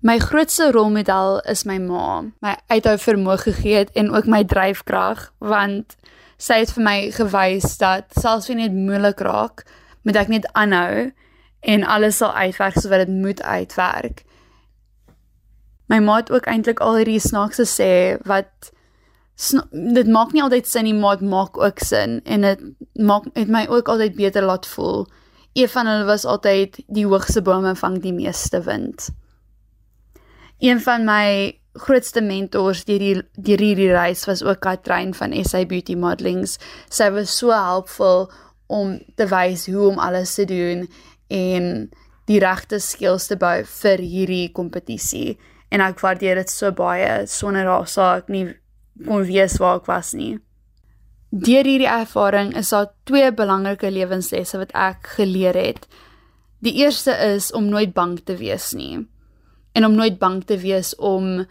My 0.05 0.20
grootste 0.22 0.70
rolmodel 0.72 1.39
is 1.50 1.63
my 1.65 1.79
ma, 1.82 2.25
my 2.46 2.53
uithou 2.70 2.98
vermoë 3.01 3.39
gegee 3.48 3.79
het 3.79 3.96
en 3.98 4.12
ook 4.13 4.27
my 4.29 4.44
dryfkrag 4.46 5.32
want 5.41 5.96
sy 6.38 6.60
het 6.62 6.74
vir 6.75 6.86
my 6.86 6.98
gewys 7.15 7.77
dat 7.82 8.12
selfs 8.20 8.51
wanneer 8.51 8.70
dit 8.70 8.86
moeilik 8.86 9.24
raak, 9.25 9.63
moet 10.03 10.20
ek 10.20 10.29
net 10.29 10.46
aanhou 10.53 11.10
en 11.65 11.88
alles 11.89 12.20
sal 12.22 12.36
uitwerk 12.36 12.77
soos 12.77 12.91
wat 12.91 13.08
dit 13.08 13.15
moet 13.15 13.41
uitwerk. 13.41 14.25
My 15.92 16.00
ma 16.00 16.15
het 16.22 16.32
ook 16.32 16.48
eintlik 16.50 16.80
al 16.82 16.98
hierdie 17.01 17.22
snaakse 17.22 17.65
sê 17.70 17.92
wat 18.25 18.72
dit 19.72 20.08
maak 20.08 20.32
nie 20.32 20.42
altyd 20.44 20.68
sin 20.68 20.88
nie, 20.88 20.96
maar 20.96 21.20
dit 21.20 21.30
maak 21.30 21.58
ook 21.60 21.84
sin 21.84 22.22
en 22.24 22.48
dit 22.48 22.63
maak 22.94 23.27
het 23.36 23.51
my 23.51 23.65
ook 23.68 23.92
altyd 23.92 24.15
beter 24.15 24.46
laat 24.48 24.65
voel. 24.65 25.06
Een 25.54 25.70
van 25.70 25.88
hulle 25.88 26.08
was 26.08 26.25
altyd 26.25 26.80
die 26.88 27.06
hoogste 27.06 27.42
bome 27.42 27.75
vang 27.75 28.00
die 28.04 28.13
meeste 28.13 28.62
wind. 28.63 29.10
Een 30.60 30.82
van 30.82 31.06
my 31.06 31.60
grootste 31.75 32.22
mentors 32.22 32.86
deur 32.88 33.00
die 33.00 33.15
deur 33.36 33.60
hierdie 33.60 33.92
reis 33.92 34.24
was 34.25 34.44
ook 34.44 34.62
Katrein 34.63 35.13
van 35.13 35.36
SA 35.44 35.65
Beauty 35.68 35.96
Modelings. 35.96 36.58
Sy 36.89 37.10
was 37.12 37.38
so 37.38 37.51
helpful 37.51 38.32
om 38.68 38.98
te 39.15 39.27
wys 39.27 39.68
hoe 39.68 39.89
om 39.92 40.00
alles 40.00 40.34
te 40.34 40.46
doen 40.48 40.88
en 41.27 41.89
die 42.25 42.39
regte 42.39 42.80
skills 42.80 43.27
te 43.27 43.38
bou 43.38 43.60
vir 43.68 44.01
hierdie 44.01 44.48
kompetisie 44.56 45.36
en 45.69 45.81
ek 45.81 46.01
waardeer 46.03 46.39
dit 46.41 46.51
so 46.51 46.72
baie 46.75 47.25
sonder 47.27 47.67
haar 47.69 47.88
sou 47.89 48.05
ek 48.17 48.29
nie 48.31 48.48
kon 49.05 49.25
weet 49.27 49.57
waar 49.60 49.81
ek 49.81 49.89
was 49.89 50.13
nie. 50.15 50.38
Deur 51.36 51.67
hierdie 51.67 51.89
ervaring 51.91 52.53
is 52.55 52.69
daar 52.72 52.93
twee 53.03 53.31
belangrike 53.36 53.89
lewenslesse 53.91 54.60
wat 54.62 54.72
ek 54.72 55.10
geleer 55.17 55.57
het. 55.57 55.88
Die 56.63 56.77
eerste 56.79 57.12
is 57.36 57.51
om 57.51 57.67
nooit 57.67 57.93
bang 57.93 58.15
te 58.24 58.38
wees 58.39 58.72
nie 58.74 59.03
en 59.75 59.86
om 59.86 59.95
nooit 59.98 60.15
bang 60.19 60.39
te 60.48 60.55
wees 60.57 60.93
om 60.95 61.43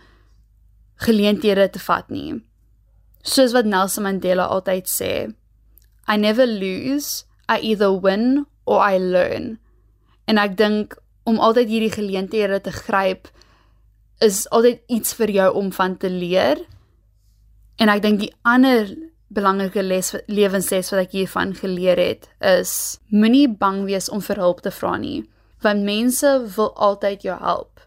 geleenthede 1.04 1.68
te 1.70 1.80
vat 1.84 2.08
nie. 2.08 2.40
Soos 3.20 3.52
wat 3.52 3.68
Nelson 3.68 4.06
Mandela 4.06 4.46
altyd 4.48 4.88
sê, 4.88 5.12
I 6.08 6.16
never 6.16 6.46
lose, 6.48 7.24
I 7.48 7.60
either 7.60 7.92
win 7.92 8.46
or 8.64 8.80
I 8.80 8.96
learn. 8.98 9.58
En 10.24 10.40
ek 10.40 10.56
dink 10.56 10.96
om 11.28 11.40
altyd 11.40 11.68
hierdie 11.68 11.92
geleenthede 11.92 12.62
te 12.64 12.72
gryp 12.72 13.28
is 14.24 14.44
altyd 14.50 14.80
iets 14.88 15.14
vir 15.18 15.30
jou 15.30 15.48
om 15.60 15.72
van 15.72 15.96
te 16.00 16.10
leer. 16.10 16.60
En 17.76 17.90
ek 17.92 18.02
dink 18.04 18.22
die 18.22 18.32
ander 18.42 18.88
belangrike 19.34 19.82
les 19.82 20.12
lewensles 20.30 20.92
wat 20.92 21.06
ek 21.06 21.16
hiervan 21.18 21.54
geleer 21.58 21.98
het 21.98 22.28
is 22.44 23.00
moenie 23.10 23.48
bang 23.48 23.82
wees 23.88 24.08
om 24.12 24.22
vir 24.22 24.38
hulp 24.42 24.62
te 24.62 24.70
vra 24.74 24.94
nie, 25.00 25.24
want 25.64 25.86
mense 25.86 26.30
wil 26.56 26.70
altyd 26.88 27.26
jou 27.26 27.36
help. 27.40 27.82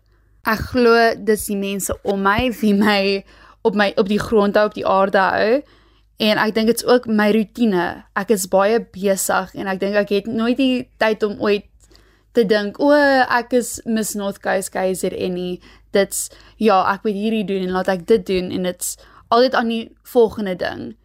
Ek 0.48 0.64
glo 0.74 0.96
dis 1.28 1.48
die 1.50 1.60
mense 1.60 1.96
om 2.08 2.24
my 2.26 2.50
wie 2.62 2.74
my 2.76 3.02
op 3.68 3.76
my 3.80 3.92
op 4.00 4.12
die 4.12 4.22
grond 4.22 4.60
hou 4.60 4.68
op 4.70 4.76
die 4.76 4.88
aarde 4.88 5.24
hou 5.24 5.50
en 6.28 6.42
ek 6.42 6.54
dink 6.56 6.72
dit's 6.72 6.86
ook 6.88 7.08
my 7.08 7.30
rotine. 7.36 7.88
Ek 8.18 8.32
is 8.34 8.48
baie 8.52 8.80
besig 8.82 9.54
en 9.56 9.72
ek 9.72 9.82
dink 9.84 10.00
ek 10.00 10.14
het 10.16 10.30
nooit 10.32 10.58
die 10.60 10.88
tyd 11.00 11.24
om 11.28 11.40
ooit 11.44 11.68
te 12.36 12.46
dink 12.48 12.80
o 12.84 12.92
ek 12.94 13.56
is 13.60 13.78
Miss 13.86 14.16
North 14.18 14.42
Coast 14.44 14.74
Kaiser 14.74 15.14
Annie 15.16 15.62
dit's 15.98 16.28
ja, 16.62 16.80
ek 16.94 17.04
moet 17.08 17.18
hierdie 17.18 17.46
doen 17.50 17.68
en 17.68 17.76
laat 17.80 17.92
ek 17.92 18.08
dit 18.08 18.26
doen 18.30 18.54
en 18.54 18.70
dit's 18.70 18.96
altyd 19.28 19.58
aan 19.60 19.74
die 19.74 19.84
volgende 20.04 20.56
ding. 20.56 20.96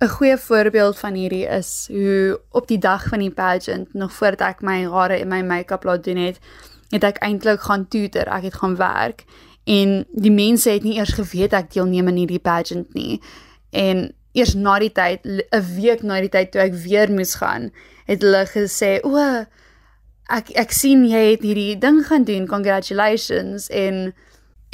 'n 0.00 0.08
Goeie 0.12 0.36
voorbeeld 0.36 0.98
van 0.98 1.14
hierdie 1.14 1.46
is 1.48 1.86
hoe 1.88 2.40
op 2.50 2.68
die 2.68 2.78
dag 2.78 3.06
van 3.08 3.18
die 3.24 3.32
pageant 3.32 3.94
nog 3.94 4.12
voordat 4.12 4.40
ek 4.48 4.60
my 4.60 4.84
hare 4.84 5.16
en 5.16 5.28
my 5.28 5.40
make-up 5.42 5.84
laat 5.84 6.04
doen 6.04 6.20
het, 6.20 6.38
het 6.92 7.04
ek 7.04 7.22
eintlik 7.24 7.60
gaan 7.64 7.88
tutor, 7.88 8.28
ek 8.28 8.42
het 8.50 8.58
gaan 8.60 8.76
werk 8.76 9.24
en 9.64 10.04
die 10.12 10.30
mense 10.30 10.70
het 10.70 10.84
nie 10.84 10.98
eers 10.98 11.16
geweet 11.16 11.56
ek 11.56 11.72
deelneem 11.72 12.12
aan 12.12 12.20
hierdie 12.20 12.42
pageant 12.42 12.92
nie. 12.94 13.22
En 13.72 14.12
eers 14.36 14.54
na 14.54 14.78
die 14.78 14.92
tyd, 14.92 15.24
'n 15.24 15.64
week 15.80 16.02
na 16.02 16.20
die 16.20 16.28
tyd 16.28 16.52
toe 16.52 16.60
ek 16.60 16.74
weer 16.84 17.10
moes 17.10 17.34
gaan, 17.40 17.72
het 18.06 18.22
hulle 18.22 18.44
gesê, 18.46 19.00
"O, 19.02 19.16
ek 20.32 20.52
ek 20.58 20.72
sien 20.74 21.04
jy 21.06 21.22
het 21.32 21.44
hierdie 21.46 21.76
ding 21.78 22.02
gaan 22.06 22.24
doen. 22.24 22.46
Congratulations 22.50 23.68
en 23.70 24.12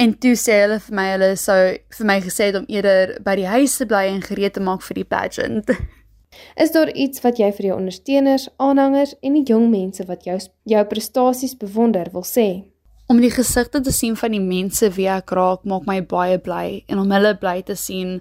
en 0.01 0.13
toe 0.19 0.33
sê 0.39 0.63
hulle 0.63 0.79
vir 0.81 0.95
my 0.97 1.07
hulle 1.11 1.33
sou 1.39 1.59
vir 1.97 2.07
my 2.09 2.19
gesê 2.23 2.49
het 2.49 2.57
om 2.59 2.65
eerder 2.67 3.17
by 3.23 3.35
die 3.39 3.49
huis 3.49 3.77
te 3.77 3.85
bly 3.87 4.07
en 4.09 4.23
gereed 4.25 4.55
te 4.57 4.63
maak 4.63 4.81
vir 4.87 5.01
die 5.01 5.07
pageant. 5.07 5.69
Is 6.63 6.73
daar 6.73 6.89
iets 6.89 7.21
wat 7.21 7.37
jy 7.37 7.51
vir 7.53 7.67
jou 7.69 7.77
ondersteuners, 7.77 8.47
aanhangers 8.57 9.13
en 9.21 9.37
die 9.37 9.45
jong 9.45 9.69
mense 9.69 10.05
wat 10.09 10.25
jou 10.25 10.39
jou 10.69 10.85
prestasies 10.89 11.53
bewonder 11.57 12.09
wil 12.13 12.25
sê? 12.25 12.65
Om 13.11 13.19
die 13.21 13.31
gesigte 13.31 13.83
te 13.83 13.93
sien 13.93 14.15
van 14.17 14.33
die 14.33 14.41
mense 14.41 14.89
wie 14.95 15.09
ek 15.11 15.31
raak, 15.37 15.67
maak 15.69 15.85
my 15.85 15.99
baie 16.01 16.39
bly 16.41 16.81
en 16.89 17.03
om 17.03 17.11
hulle 17.13 17.35
bly 17.37 17.59
te 17.67 17.77
sien 17.77 18.17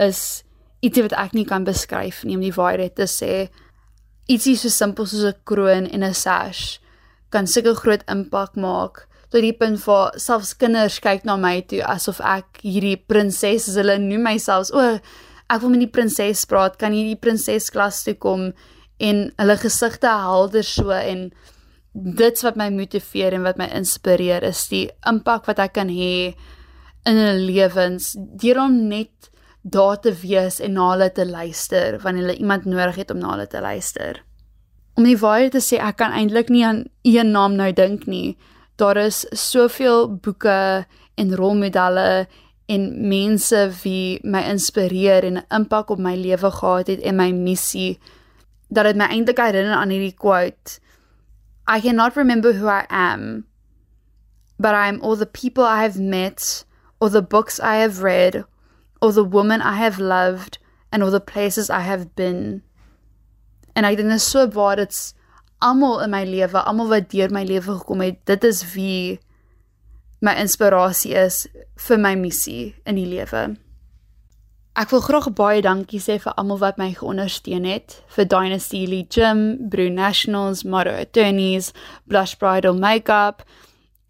is 0.00 0.42
iets 0.80 1.02
wat 1.04 1.16
ek 1.20 1.34
nie 1.36 1.44
kan 1.44 1.66
beskryf 1.66 2.22
nie 2.24 2.38
om 2.38 2.44
die 2.44 2.54
waarheid 2.56 2.96
te 2.96 3.08
sê 3.10 3.50
ietsie 4.30 4.56
so 4.56 4.70
simpel 4.70 5.06
soos 5.06 5.26
'n 5.26 5.38
kroon 5.44 5.86
en 5.94 6.04
'n 6.04 6.14
sash 6.14 6.78
kan 7.30 7.46
sulke 7.46 7.74
groot 7.82 8.02
impak 8.10 8.56
maak 8.56 9.06
tot 9.30 9.44
die 9.44 9.54
punt 9.54 9.78
waar 9.86 10.16
selfs 10.18 10.56
kinders 10.58 10.98
kyk 11.02 11.24
na 11.24 11.36
my 11.38 11.60
toe 11.70 11.82
asof 11.86 12.18
ek 12.20 12.62
hierdie 12.66 12.98
prinses 12.98 13.68
is. 13.70 13.76
Hulle 13.78 13.96
noem 14.02 14.26
my 14.26 14.36
selfs 14.42 14.72
o, 14.74 14.82
ek 15.50 15.62
wil 15.62 15.70
met 15.70 15.84
die 15.84 15.94
prinses 15.94 16.42
praat. 16.50 16.78
Kan 16.82 16.96
jy 16.96 17.04
die 17.12 17.20
prinses 17.20 17.70
klas 17.70 18.02
toe 18.06 18.16
kom 18.18 18.50
en 19.00 19.30
hulle 19.38 19.56
gesigte 19.62 20.10
helder 20.10 20.66
so 20.66 20.90
en 20.90 21.30
dit's 21.94 22.44
wat 22.46 22.58
my 22.58 22.68
motiveer 22.74 23.34
en 23.34 23.46
wat 23.46 23.58
my 23.58 23.70
inspireer 23.74 24.44
is 24.46 24.66
die 24.70 24.88
impak 25.08 25.46
wat 25.50 25.62
ek 25.62 25.74
kan 25.78 25.90
hê 25.90 26.34
in 27.08 27.16
hulle 27.18 27.46
lewens 27.46 28.12
deur 28.18 28.60
om 28.66 28.76
net 28.90 29.30
daar 29.62 30.00
te 30.00 30.12
wees 30.22 30.60
en 30.60 30.72
na 30.72 30.90
hulle 30.90 31.10
te 31.12 31.26
luister 31.26 31.98
wanneer 32.00 32.26
hulle 32.26 32.38
iemand 32.38 32.64
nodig 32.64 33.02
het 33.02 33.10
om 33.10 33.18
na 33.18 33.34
hulle 33.34 33.46
te 33.46 33.60
luister. 33.60 34.22
Om 34.94 35.04
die 35.04 35.18
waarheid 35.18 35.52
te 35.52 35.62
sê, 35.64 35.78
ek 35.80 35.96
kan 36.00 36.12
eintlik 36.12 36.48
nie 36.48 36.64
aan 36.66 36.84
een 37.02 37.30
naam 37.32 37.56
nou 37.56 37.72
dink 37.72 38.06
nie. 38.06 38.38
Daar 38.80 38.96
is 38.96 39.26
soveel 39.36 40.08
boeke 40.20 40.86
en 41.14 41.36
rolmodelle 41.36 42.26
en 42.70 42.86
mense 43.08 43.60
wie 43.82 44.20
my 44.22 44.42
inspireer 44.48 45.24
en 45.24 45.36
'n 45.36 45.46
impak 45.48 45.90
op 45.90 45.98
my 45.98 46.16
lewe 46.16 46.50
gehad 46.50 46.86
het 46.86 47.00
en 47.00 47.16
my 47.16 47.30
missie 47.30 47.98
dat 48.68 48.84
dit 48.84 48.96
my 48.96 49.08
eintlik 49.10 49.38
herinner 49.38 49.74
aan 49.74 49.90
hierdie 49.90 50.14
quote 50.14 50.80
I 51.66 51.80
cannot 51.80 52.16
remember 52.16 52.52
who 52.52 52.68
I 52.68 52.84
am 52.88 53.50
but 54.60 54.74
I'm 54.74 55.00
all 55.02 55.16
the 55.16 55.26
people 55.26 55.64
I 55.64 55.82
have 55.82 55.98
met, 55.98 56.64
or 57.00 57.08
the 57.08 57.22
books 57.22 57.58
I 57.60 57.76
have 57.76 58.02
read, 58.02 58.44
or 59.00 59.12
the 59.12 59.24
woman 59.24 59.62
I 59.62 59.76
have 59.76 59.98
loved, 59.98 60.58
and 60.92 61.02
all 61.02 61.10
the 61.10 61.20
places 61.20 61.70
I 61.70 61.80
have 61.80 62.14
been. 62.14 62.62
En 63.74 63.84
ek 63.84 63.96
dink 63.96 64.10
dit 64.10 64.18
is 64.18 64.26
so 64.26 64.46
waar 64.50 64.76
dit's 64.76 65.14
almal 65.60 66.00
in 66.04 66.10
my 66.10 66.24
lewe, 66.24 66.62
almal 66.64 66.90
wat 66.90 67.10
deur 67.12 67.30
my 67.32 67.44
lewe 67.44 67.78
gekom 67.78 68.02
het, 68.04 68.18
dit 68.26 68.44
is 68.44 68.62
wie 68.74 69.20
my 70.20 70.34
inspirasie 70.36 71.14
is 71.16 71.46
vir 71.86 72.00
my 72.00 72.14
missie 72.18 72.74
in 72.84 72.98
die 73.00 73.08
lewe. 73.08 73.44
Ek 74.78 74.92
wil 74.94 75.02
graag 75.04 75.26
baie 75.36 75.62
dankie 75.64 76.00
sê 76.00 76.18
vir 76.22 76.36
almal 76.40 76.60
wat 76.60 76.78
my 76.80 76.90
geondersteun 76.96 77.66
het, 77.68 77.98
vir 78.14 78.28
Dynasty 78.30 78.84
Lee 78.88 79.06
Gym, 79.10 79.68
Brew 79.70 79.90
Nationals, 79.92 80.62
Motto 80.64 80.94
Attorneys, 80.94 81.72
Blush 82.06 82.36
Bridal 82.40 82.78
Makeup 82.78 83.42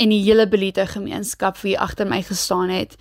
en 0.01 0.13
die 0.13 0.21
hele 0.25 0.47
Belito 0.49 0.85
gemeenskap 0.87 1.59
wie 1.65 1.79
agter 1.79 2.09
my 2.09 2.21
gestaan 2.25 2.71
het. 2.73 2.97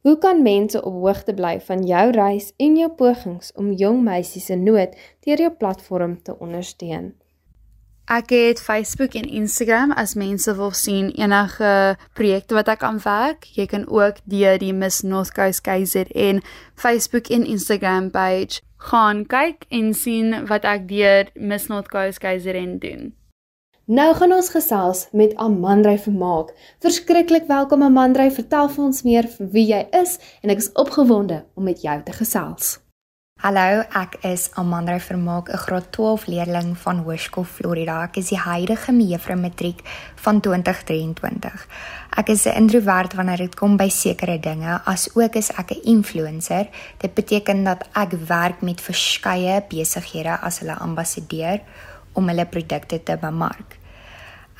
Hoe 0.00 0.18
kan 0.18 0.42
mense 0.42 0.84
op 0.84 0.92
hoogte 0.92 1.34
bly 1.34 1.58
van 1.60 1.82
jou 1.84 2.10
reis 2.10 2.52
en 2.56 2.76
jou 2.76 2.88
pogings 2.96 3.52
om 3.52 3.72
jong 3.76 3.98
meisies 4.02 4.46
se 4.48 4.56
nood 4.56 4.94
deur 5.26 5.42
jou 5.44 5.50
platform 5.52 6.22
te 6.22 6.32
ondersteun? 6.38 7.12
Ek 8.10 8.32
het 8.32 8.62
Facebook 8.64 9.12
en 9.14 9.28
Instagram 9.28 9.92
as 9.92 10.16
mense 10.16 10.54
wil 10.56 10.72
sien 10.72 11.12
enige 11.20 11.98
projekte 12.16 12.56
wat 12.56 12.72
ek 12.72 12.82
aan 12.82 13.02
werk. 13.04 13.44
Jy 13.54 13.68
kan 13.70 13.84
ook 13.86 14.24
deur 14.24 14.56
die 14.58 14.72
Miss 14.72 15.04
North 15.04 15.36
Coast 15.36 15.62
KZN 15.68 16.40
Facebook 16.74 17.28
en 17.28 17.44
Instagram 17.44 18.10
page 18.10 18.64
gaan 18.80 19.26
kyk 19.28 19.68
en 19.68 19.92
sien 19.94 20.46
wat 20.48 20.64
ek 20.64 20.88
deur 20.88 21.28
Miss 21.36 21.68
North 21.68 21.92
Coast 21.92 22.24
KZN 22.24 22.78
doen. 22.80 23.12
Nou 23.90 24.12
gaan 24.14 24.30
ons 24.30 24.48
gesels 24.54 25.08
met 25.10 25.32
Amandrey 25.34 25.98
Vermaak. 25.98 26.52
Verskriklik 26.78 27.48
welkom 27.48 27.82
Amandrey, 27.82 28.28
vertel 28.30 28.68
vir 28.70 28.84
ons 28.84 29.00
meer 29.02 29.26
wie 29.50 29.64
jy 29.72 29.80
is 29.98 30.12
en 30.44 30.52
ek 30.54 30.60
is 30.62 30.68
opgewonde 30.78 31.40
om 31.58 31.66
met 31.66 31.82
jou 31.82 31.96
te 32.06 32.14
gesels. 32.14 32.76
Hallo, 33.42 33.80
ek 33.98 34.14
is 34.28 34.44
Amanda 34.54 34.94
Vermaak, 35.02 35.50
'n 35.50 35.58
graad 35.64 35.90
12 35.90 36.26
leerling 36.26 36.78
van 36.78 37.02
Hoërskool 37.02 37.44
Florida. 37.44 38.04
Ek 38.04 38.16
is 38.22 38.28
die 38.28 38.38
huidige 38.38 38.92
mevrou 38.92 39.36
matriek 39.36 39.82
van 40.22 40.40
2023. 40.40 41.66
Ek 42.16 42.28
is 42.28 42.46
'n 42.46 42.54
introvert 42.54 43.14
wanneer 43.14 43.38
dit 43.38 43.54
kom 43.56 43.76
by 43.76 43.88
sekere 43.88 44.38
dinge, 44.38 44.80
asook 44.84 45.34
is 45.34 45.50
ek 45.50 45.70
'n 45.72 45.82
influencer. 45.82 46.68
Dit 46.98 47.14
beteken 47.14 47.64
dat 47.64 47.88
ek 47.94 48.12
werk 48.12 48.62
met 48.62 48.80
verskeie 48.80 49.64
besighede 49.68 50.40
as 50.40 50.58
hulle 50.58 50.78
ambassadeur 50.78 51.60
om 52.12 52.28
hulle 52.28 52.46
produkte 52.46 53.02
te 53.02 53.16
bemark. 53.16 53.79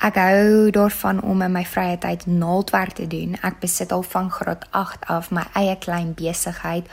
Ek 0.01 0.15
hou 0.17 0.71
daarvan 0.73 1.19
om 1.21 1.43
in 1.45 1.51
my 1.53 1.61
vrye 1.61 1.97
tyd 2.01 2.23
naaldwerk 2.25 2.95
te 2.97 3.03
doen. 3.05 3.35
Ek 3.45 3.59
besit 3.61 3.91
al 3.93 4.01
van 4.01 4.31
graad 4.33 4.63
8 4.73 5.03
af 5.13 5.27
my 5.29 5.43
eie 5.53 5.75
klein 5.77 6.15
besigheid 6.17 6.87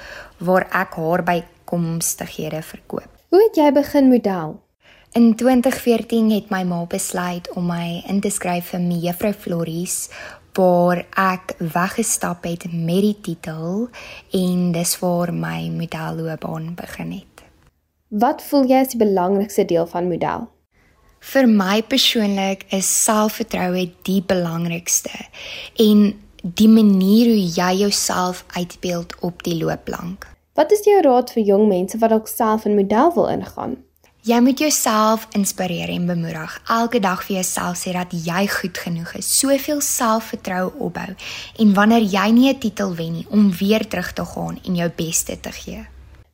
waar 0.45 0.67
ek 0.77 0.99
haar 1.01 1.25
by 1.25 1.39
komstighede 1.65 2.61
verkoop. 2.61 3.09
Hoe 3.33 3.41
het 3.47 3.57
jy 3.57 3.71
begin 3.73 4.11
model? 4.13 4.59
In 5.17 5.31
2014 5.41 6.29
het 6.35 6.51
my 6.53 6.61
ma 6.69 6.83
besluit 6.85 7.49
om 7.57 7.71
my 7.73 8.03
in 8.13 8.21
te 8.21 8.29
skryf 8.29 8.75
vir 8.75 8.85
Mevrou 8.85 9.33
Flories 9.33 10.11
waar 10.59 11.05
ek 11.17 11.55
weggestap 11.63 12.45
het 12.45 12.67
met 12.73 13.05
die 13.07 13.17
titel 13.23 13.89
en 14.35 14.73
dis 14.77 14.95
waar 15.01 15.33
my 15.33 15.71
modelloopbaan 15.71 16.75
begin 16.77 17.13
het. 17.23 17.45
Wat 18.09 18.43
voel 18.43 18.69
jy 18.69 18.85
is 18.85 18.93
die 18.93 19.01
belangrikste 19.01 19.65
deel 19.65 19.87
van 19.87 20.13
model? 20.13 20.49
Vir 21.19 21.49
my 21.51 21.83
persoonlik 21.83 22.65
is 22.71 22.87
selfvertroue 23.05 23.89
die 24.07 24.23
belangrikste 24.23 25.11
en 25.83 26.15
die 26.43 26.69
manier 26.71 27.27
hoe 27.33 27.43
jy 27.43 27.73
jouself 27.81 28.45
uitbeeld 28.55 29.17
op 29.27 29.43
die 29.43 29.57
loopplank. 29.59 30.29
Wat 30.55 30.73
is 30.73 30.87
jou 30.87 31.01
raad 31.03 31.33
vir 31.35 31.43
jong 31.43 31.69
mense 31.69 31.99
wat 31.99 32.11
dalk 32.15 32.31
self 32.31 32.65
in 32.65 32.79
model 32.79 33.13
wil 33.15 33.29
ingaan? 33.29 33.77
Jy 34.27 34.39
moet 34.43 34.59
jouself 34.59 35.27
inspireer 35.39 35.89
en 35.89 36.07
bemoedig. 36.07 36.57
Elke 36.69 37.01
dag 37.01 37.23
vir 37.27 37.39
jouself 37.39 37.79
sê 37.79 37.93
dat 37.95 38.11
jy 38.13 38.47
goed 38.51 38.79
genoeg 38.79 39.13
is. 39.19 39.29
Soveel 39.39 39.81
selfvertroue 39.81 40.73
opbou 40.79 41.15
en 41.63 41.75
wanneer 41.75 42.03
jy 42.03 42.31
nie 42.31 42.51
'n 42.51 42.59
titel 42.59 42.95
wen 42.95 43.13
nie, 43.13 43.27
om 43.31 43.53
weer 43.53 43.89
terug 43.89 44.13
te 44.13 44.25
gaan 44.25 44.59
en 44.65 44.75
jou 44.75 44.91
beste 44.97 45.41
te 45.41 45.53
gee. 45.53 45.87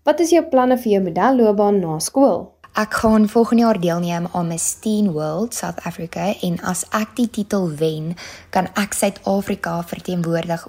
Wat 0.03 0.21
is 0.21 0.31
jou 0.31 0.45
planne 0.45 0.79
vir 0.79 0.93
jou 0.93 1.03
modelloopbaan 1.03 1.81
na 1.81 1.99
skool? 1.99 2.54
Ek 2.75 2.95
gaan 2.95 3.29
volgende 3.29 3.63
jaar 3.63 3.81
deelneem 3.81 4.27
aan 4.33 4.47
Miss 4.47 4.79
Teen 4.83 5.13
World 5.13 5.55
South 5.55 5.85
Africa 5.85 6.35
en 6.41 6.57
as 6.61 6.81
ek 6.91 7.13
die 7.15 7.29
titel 7.31 7.69
wen, 7.79 8.17
kan 8.51 8.67
ek 8.75 8.97
Suid-Afrika 8.99 9.77
verteenwoordig 9.87 10.65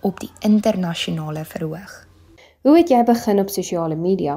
op 0.00 0.20
die 0.20 0.28
internasionale 0.44 1.46
verhoog. 1.48 1.94
Hoe 2.60 2.76
het 2.76 2.92
jy 2.92 3.00
begin 3.08 3.40
op 3.40 3.48
sosiale 3.48 3.96
media? 3.96 4.36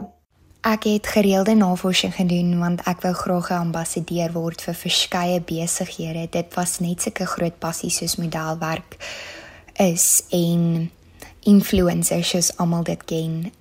Ek 0.64 0.88
het 0.88 1.12
gereelde 1.12 1.58
navorsing 1.60 2.16
gedoen 2.16 2.56
want 2.64 2.88
ek 2.88 3.04
wou 3.04 3.14
graag 3.14 3.52
'n 3.52 3.68
ambassadeur 3.68 4.32
word 4.32 4.62
vir 4.62 4.74
verskeie 4.74 5.42
besighede. 5.42 6.28
Dit 6.32 6.56
was 6.56 6.80
net 6.80 7.02
sulke 7.02 7.26
groot 7.26 7.60
passies 7.60 7.98
soos 7.98 8.16
modelwerk 8.16 8.96
is 9.76 10.24
en 10.32 10.92
influencers 11.44 12.30
soos 12.30 12.58
almal 12.58 12.84
dit 12.84 13.04
ken. 13.04 13.52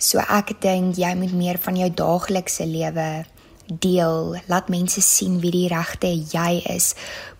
So 0.00 0.16
ek 0.24 0.54
dink 0.64 0.96
jy 0.96 1.12
moet 1.20 1.32
meer 1.36 1.58
van 1.60 1.76
jou 1.76 1.90
daaglikse 1.92 2.64
lewe 2.64 3.26
deel, 3.70 4.32
laat 4.48 4.70
mense 4.72 5.02
sien 5.04 5.36
wie 5.42 5.52
die 5.52 5.66
regte 5.68 6.08
jy 6.08 6.62
is. 6.72 6.94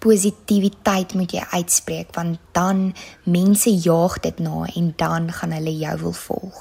Positiwiteit 0.04 1.16
moet 1.16 1.32
jy 1.32 1.46
uitspreek 1.56 2.12
want 2.14 2.36
dan 2.52 2.90
mense 3.24 3.72
jaag 3.72 4.18
dit 4.26 4.44
na 4.44 4.66
en 4.76 4.92
dan 5.00 5.30
gaan 5.32 5.56
hulle 5.56 5.72
jou 5.80 5.96
wil 6.04 6.14
volg. 6.20 6.60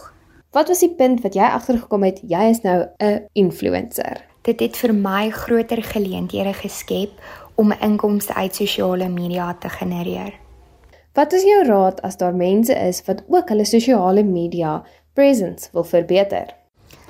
Wat 0.55 0.71
was 0.71 0.81
die 0.81 0.93
punt 0.97 1.19
wat 1.21 1.35
jy 1.35 1.45
agtergekom 1.45 2.07
het 2.07 2.23
jy 2.23 2.47
is 2.49 2.63
nou 2.63 2.87
'n 3.03 3.27
influencer? 3.33 4.23
Dit 4.41 4.59
het 4.59 4.77
vir 4.77 4.93
my 4.93 5.29
groter 5.29 5.83
geleenthede 5.83 6.53
geskep 6.53 7.11
om 7.55 7.71
inkomste 7.71 8.33
uit 8.33 8.55
sosiale 8.55 9.09
media 9.09 9.53
te 9.53 9.69
genereer. 9.69 10.33
Wat 11.13 11.33
is 11.33 11.43
jou 11.43 11.65
raad 11.65 12.01
as 12.01 12.17
daar 12.17 12.35
mense 12.35 12.73
is 12.73 13.03
wat 13.05 13.23
ook 13.27 13.49
hulle 13.49 13.65
sosiale 13.65 14.23
media 14.23 14.83
presence 15.19 15.67
wil 15.75 15.83
verbeter? 15.83 16.53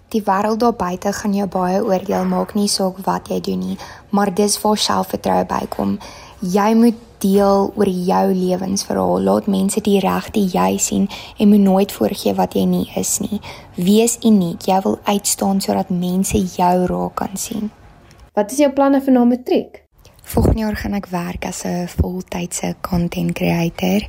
Die 0.09 0.23
wêreld 0.25 0.59
daar 0.63 0.73
buite 0.73 1.11
gaan 1.13 1.33
jou 1.37 1.45
baie 1.47 1.83
oordeel 1.85 2.25
maak 2.25 2.55
nie 2.57 2.67
saak 2.67 2.97
wat 3.05 3.29
jy 3.29 3.37
doen 3.45 3.59
nie, 3.61 3.77
maar 4.09 4.31
dis 4.33 4.57
waar 4.63 4.79
selfvertroue 4.81 5.45
bykom. 5.45 5.99
Jy 6.41 6.71
moet 6.79 6.97
deel 7.21 7.67
oor 7.75 7.91
jou 7.91 8.23
lewensverhaal. 8.33 9.21
Laat 9.27 9.49
mense 9.51 9.83
die 9.85 9.99
regte 10.01 10.41
jy 10.41 10.77
sien 10.81 11.05
en 11.37 11.51
moet 11.51 11.61
nooit 11.61 11.93
voorgee 11.93 12.33
wat 12.39 12.55
jy 12.57 12.63
nie 12.65 12.87
is 12.97 13.19
nie. 13.21 13.41
Wees 13.75 14.17
uniek. 14.25 14.63
Jy 14.65 14.79
wil 14.87 14.97
uitstaan 15.03 15.61
sodat 15.61 15.91
mense 15.93 16.41
jou 16.55 16.73
raak 16.89 17.15
kan 17.21 17.37
sien. 17.37 17.69
Wat 18.33 18.51
is 18.55 18.63
jou 18.63 18.71
planne 18.73 19.03
vir 19.03 19.13
na 19.13 19.27
matriek? 19.27 19.83
Volgende 20.29 20.59
jaar 20.59 20.75
gaan 20.77 20.93
ek 20.93 21.07
werk 21.09 21.45
as 21.45 21.63
'n 21.65 21.87
voltydse 21.89 22.75
content 22.81 23.33
creator 23.33 24.01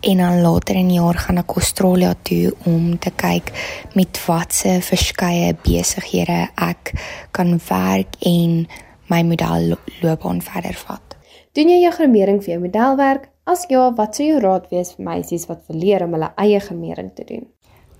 en 0.00 0.16
dan 0.16 0.40
later 0.40 0.74
in 0.74 0.88
die 0.88 0.96
jaar 0.96 1.14
gaan 1.14 1.38
ek 1.38 1.50
Australië 1.60 2.14
toe 2.22 2.54
om 2.64 2.98
te 2.98 3.10
kyk 3.10 3.52
met 3.94 4.24
watse 4.26 4.80
verskeie 4.80 5.52
besighede 5.62 6.48
ek 6.54 6.92
kan 7.30 7.60
werk 7.68 8.16
en 8.20 8.66
my 9.06 9.22
modelloopbaan 9.22 10.40
verder 10.40 10.74
vat. 10.86 11.16
Doen 11.52 11.68
jy 11.68 11.82
jou 11.82 11.92
grimering 11.92 12.40
vir 12.44 12.52
jou 12.54 12.60
modelwerk? 12.60 13.28
As 13.44 13.66
ja, 13.68 13.92
wat 13.92 14.16
sou 14.16 14.26
jou 14.26 14.40
raad 14.40 14.70
wees 14.70 14.94
vir 14.96 15.04
meisies 15.04 15.46
wat 15.48 15.60
wil 15.68 15.78
leer 15.80 16.02
om 16.02 16.12
hulle 16.12 16.32
eie 16.36 16.60
grimering 16.60 17.12
te 17.14 17.24
doen? 17.24 17.44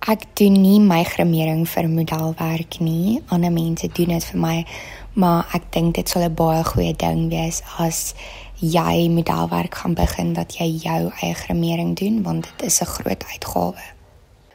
Ek 0.07 0.21
doen 0.39 0.53
nie 0.61 0.79
my 0.79 1.03
grimering 1.03 1.65
vir 1.67 1.87
modelwerk 1.91 2.79
nie. 2.79 3.21
Ander 3.29 3.51
mense 3.51 3.87
doen 3.87 4.07
dit 4.15 4.23
vir 4.23 4.39
my 4.39 4.65
maar 5.19 5.49
ek 5.53 5.67
dink 5.75 5.95
dit 5.99 6.09
sal 6.09 6.23
'n 6.23 6.35
baie 6.35 6.63
goeie 6.63 6.95
ding 6.95 7.29
wees 7.29 7.61
as 7.77 8.15
jy 8.59 9.09
modelwerk 9.11 9.75
gaan 9.75 9.93
begin 9.93 10.33
dat 10.33 10.55
jy 10.59 10.67
jou 10.87 11.11
eie 11.21 11.35
grimering 11.35 11.95
doen 11.99 12.23
want 12.23 12.47
dit 12.47 12.67
is 12.67 12.81
'n 12.81 12.85
groot 12.85 13.23
uitgawe. 13.33 13.83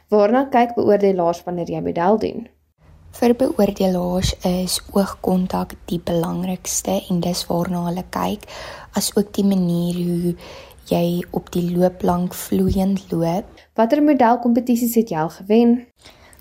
Waarna 0.09 0.45
kyk 0.49 0.75
beoordelaars 0.75 1.43
wanneer 1.43 1.69
jy 1.69 1.81
model 1.81 2.17
doen? 2.17 2.47
Vir 3.11 3.35
beoordelaars 3.35 4.33
is 4.43 4.81
oogkontak 4.91 5.73
die 5.85 5.99
belangrikste 5.99 7.01
en 7.09 7.19
dis 7.19 7.45
waarna 7.47 7.85
hulle 7.85 8.03
kyk 8.09 8.43
as 8.93 9.15
ook 9.15 9.33
die 9.33 9.45
manier 9.45 9.95
hoe 9.95 10.35
jy 10.89 11.23
op 11.31 11.51
die 11.51 11.77
loopplank 11.77 12.33
vloeiend 12.33 13.11
loop. 13.11 13.45
Watter 13.73 14.03
modelkompetisies 14.03 14.95
het 14.95 15.09
jy 15.09 15.17
al 15.17 15.29
gewen? 15.29 15.87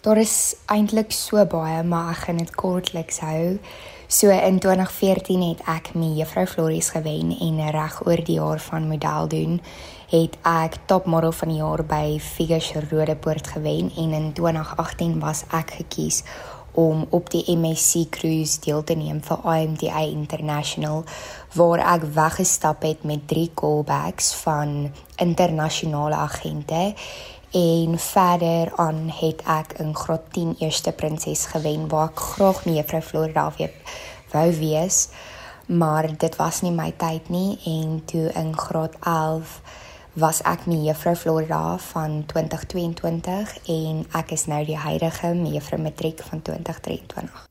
Daar 0.05 0.19
is 0.21 0.57
eintlik 0.67 1.13
so 1.13 1.45
baie, 1.47 1.83
maar 1.83 2.11
ek 2.11 2.17
gaan 2.17 2.37
dit 2.37 2.55
kortliks 2.55 3.19
hou. 3.19 3.59
So 4.07 4.29
in 4.29 4.59
2014 4.59 5.43
het 5.49 5.61
ek 5.65 5.95
my 5.97 6.11
Juffrou 6.19 6.45
Flories 6.47 6.91
gewen 6.93 7.31
en 7.41 7.61
reg 7.73 8.03
oor 8.07 8.21
die 8.21 8.37
jaar 8.37 8.61
van 8.61 8.89
model 8.89 9.29
doen 9.33 9.61
het 10.13 10.37
ek 10.45 10.77
topmodel 10.87 11.33
van 11.33 11.49
die 11.49 11.57
jaar 11.57 11.83
by 11.89 12.19
Figures 12.21 12.75
Rodepoort 12.91 13.49
gewen 13.57 13.89
en 13.97 14.13
in 14.13 14.33
2018 14.37 15.17
was 15.25 15.45
ek 15.57 15.73
gekies 15.81 16.21
om 16.75 17.07
op 17.11 17.31
die 17.31 17.47
MSC 17.57 18.11
cruise 18.11 18.61
deel 18.61 18.85
te 18.85 18.97
neem 18.99 19.23
vir 19.25 19.41
IMDA 19.57 20.05
International 20.11 21.05
waar 21.57 21.81
ek 21.95 22.05
weggestap 22.15 22.85
het 22.85 23.09
met 23.09 23.25
3 23.31 23.51
callbacks 23.57 24.35
van 24.45 24.91
internasionale 25.17 26.19
agente 26.19 26.93
en 27.55 27.99
verder 27.99 28.73
aan 28.77 29.09
het 29.21 29.43
ek 29.47 29.79
in 29.79 29.95
graad 29.97 30.33
10 30.33 30.57
eerste 30.59 30.93
prinses 30.93 31.47
gewen 31.55 31.89
waar 31.89 32.11
ek 32.11 32.27
graag 32.35 32.65
mee 32.65 32.77
juffrou 32.81 33.03
Florida 33.03 33.47
wou 34.33 34.49
wees 34.59 35.09
maar 35.67 36.11
dit 36.19 36.37
was 36.37 36.61
nie 36.67 36.75
my 36.75 36.91
tyd 36.99 37.29
nie 37.29 37.59
en 37.71 38.03
toe 38.11 38.27
in 38.35 38.53
graad 38.59 38.99
11 39.01 39.61
was 40.15 40.43
ek 40.47 40.67
mee 40.71 40.85
juffrou 40.87 41.15
Florida 41.19 41.79
van 41.91 42.23
2022 42.31 43.57
en 43.67 44.05
ek 44.15 44.31
is 44.37 44.47
nou 44.47 44.61
die 44.67 44.79
huidige 44.79 45.33
mevrou 45.35 45.81
matriek 45.83 46.23
van 46.23 46.43
2023. 46.43 47.49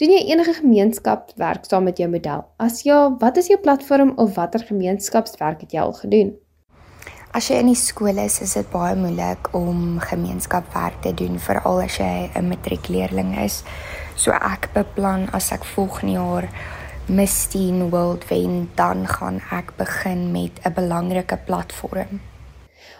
Doen 0.00 0.12
jy 0.12 0.22
enige 0.30 0.54
gemeenskapswerk 0.60 1.68
saam 1.68 1.84
met 1.88 2.00
jou 2.00 2.08
model? 2.12 2.44
As 2.60 2.82
ja, 2.88 3.10
wat 3.20 3.36
is 3.36 3.48
jou 3.52 3.58
platform 3.60 4.12
of 4.16 4.34
watter 4.36 4.64
gemeenskapswerk 4.64 5.60
het 5.64 5.76
jy 5.76 5.80
al 5.80 5.92
gedoen? 5.96 6.34
As 7.36 7.50
jy 7.50 7.58
in 7.60 7.68
die 7.68 7.76
skool 7.76 8.16
is, 8.22 8.38
is 8.40 8.54
dit 8.56 8.68
baie 8.72 8.94
moeilik 8.96 9.50
om 9.58 9.98
gemeenskapswerk 10.00 11.02
te 11.04 11.10
doen 11.18 11.34
veral 11.46 11.82
as 11.82 11.98
jy 12.00 12.30
'n 12.32 12.48
matriekleerling 12.48 13.34
is. 13.42 13.58
So 14.16 14.32
ek 14.32 14.70
beplan 14.72 15.28
as 15.36 15.50
ek 15.52 15.68
volgende 15.74 16.14
jaar 16.16 16.48
Miss 17.08 17.46
Teen 17.52 17.90
World 17.90 18.24
wen, 18.30 18.70
dan 18.74 19.04
gaan 19.06 19.42
ek 19.52 19.76
begin 19.76 20.32
met 20.32 20.64
'n 20.64 20.72
belangrike 20.72 21.36
platform. 21.44 22.20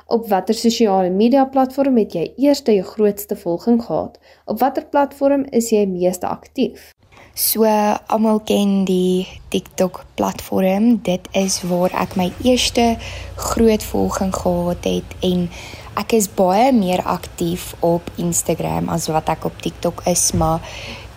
Op 0.06 0.28
watter 0.28 0.54
sosiale 0.54 1.10
media 1.10 1.44
platform 1.44 1.96
het 1.96 2.12
jy 2.12 2.32
eers 2.36 2.60
jou 2.60 2.82
grootste 2.82 3.36
volging 3.36 3.82
gehad? 3.82 4.18
Op 4.44 4.58
watter 4.58 4.84
platform 4.84 5.46
is 5.50 5.70
jy 5.70 5.86
meeste 5.86 6.26
aktief? 6.26 6.95
So 7.36 7.68
almal 7.68 8.38
ken 8.48 8.86
die 8.88 9.28
TikTok 9.52 10.06
platform. 10.16 11.02
Dit 11.04 11.26
is 11.36 11.58
waar 11.68 11.92
ek 11.92 12.14
my 12.16 12.30
eerste 12.40 12.94
groot 13.36 13.82
volging 13.84 14.30
gehad 14.32 14.86
het 14.88 15.10
en 15.20 15.42
ek 16.00 16.14
is 16.16 16.30
baie 16.32 16.70
meer 16.72 17.02
aktief 17.04 17.74
op 17.84 18.08
Instagram 18.16 18.88
as 18.88 19.10
wat 19.12 19.28
ek 19.28 19.44
op 19.50 19.58
TikTok 19.60 20.00
is, 20.08 20.30
maar 20.32 20.64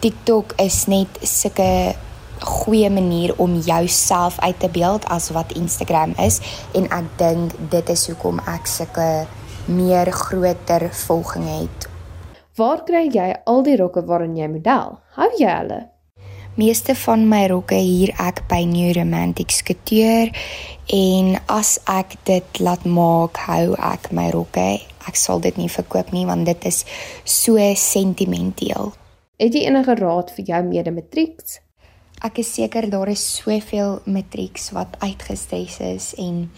TikTok 0.03 0.57
is 0.59 0.81
net 0.91 1.21
sulke 1.23 1.95
goeie 2.43 2.89
manier 2.91 3.31
om 3.39 3.55
jouself 3.63 4.41
uit 4.43 4.59
te 4.59 4.67
beeld 4.75 5.07
as 5.07 5.29
wat 5.31 5.55
Instagram 5.55 6.17
is 6.19 6.41
en 6.75 6.89
ek 6.97 7.07
dink 7.21 7.55
dit 7.71 7.93
is 7.95 8.03
hoekom 8.11 8.41
ek 8.43 8.67
sulke 8.67 9.07
meer 9.71 10.11
groter 10.11 10.89
volging 11.05 11.47
het. 11.47 11.87
Waar 12.59 12.83
kry 12.83 13.05
jy 13.07 13.29
al 13.47 13.63
die 13.63 13.77
rokke 13.79 14.03
waarin 14.03 14.35
jy 14.35 14.51
model? 14.51 14.99
Hou 15.15 15.29
jy 15.39 15.55
hulle? 15.61 15.79
Meeste 16.55 16.95
van 16.95 17.27
my 17.29 17.45
rokke 17.47 17.75
hier 17.75 18.13
ek 18.17 18.43
by 18.49 18.63
New 18.65 18.93
Romantic 18.97 19.53
Couture 19.67 20.31
en 20.93 21.37
as 21.47 21.77
ek 21.87 22.17
dit 22.25 22.59
laat 22.59 22.85
maak, 22.85 23.37
hou 23.45 23.75
ek 23.77 24.11
my 24.11 24.29
rokke. 24.33 24.81
Ek 25.07 25.15
sal 25.15 25.39
dit 25.39 25.57
nie 25.57 25.69
verkoop 25.69 26.11
nie 26.11 26.25
want 26.25 26.45
dit 26.45 26.65
is 26.65 26.85
so 27.23 27.57
sentimenteel. 27.75 28.93
Het 29.39 29.55
jy 29.55 29.65
enige 29.69 29.95
raad 29.95 30.33
vir 30.35 30.45
jou 30.53 30.63
mede-matrieks? 30.67 31.59
ek 32.19 32.41
is 32.43 32.51
seker 32.53 32.89
daar 32.91 33.07
is 33.07 33.21
soveel 33.39 33.99
matrieks 34.05 34.71
wat 34.75 34.97
uitgestres 34.99 35.79
is 35.79 36.11
en 36.19 36.49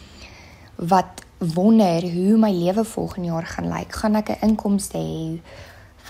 wat 0.92 1.22
wonder 1.54 2.02
hoe 2.02 2.38
my 2.42 2.50
lewe 2.54 2.84
volgende 2.86 3.30
jaar 3.30 3.46
gaan 3.46 3.70
lyk. 3.70 3.94
Gaan 3.94 4.16
ek 4.16 4.30
'n 4.30 4.42
inkomste 4.48 4.98
hê? 4.98 5.42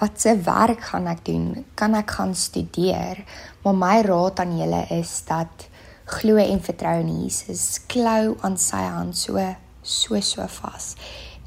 Wat 0.02 0.18
se 0.18 0.34
werk 0.42 0.82
gaan 0.90 1.06
ek 1.12 1.20
doen? 1.28 1.66
Kan 1.78 1.94
ek 1.94 2.16
gaan 2.18 2.32
studeer? 2.36 3.20
Maar 3.62 3.76
my 3.78 3.98
raad 4.02 4.40
aan 4.42 4.56
julle 4.58 4.80
is 4.96 5.20
dat 5.28 5.68
glo 6.10 6.42
en 6.42 6.62
vertrou 6.62 6.96
in 7.04 7.12
Jesus. 7.22 7.84
Klou 7.86 8.34
aan 8.42 8.58
sy 8.58 8.82
hand 8.82 9.18
so 9.18 9.38
so 9.86 10.18
so 10.26 10.48
vas. 10.58 10.96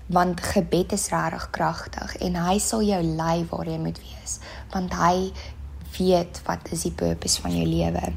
Want 0.07 0.41
gebed 0.55 0.95
is 0.95 1.09
regtig 1.11 1.49
kragtig 1.51 2.15
en 2.23 2.39
hy 2.45 2.59
sal 2.63 2.87
jou 2.87 3.03
lei 3.03 3.43
waar 3.51 3.67
jy 3.67 3.81
moet 3.83 3.99
wees. 3.99 4.39
Want 4.71 4.95
hy 5.03 5.33
weet 5.99 6.39
wat 6.47 6.71
is 6.71 6.87
die 6.87 6.95
purpose 6.95 7.43
van 7.43 7.59
jou 7.59 7.67
lewe. 7.67 8.13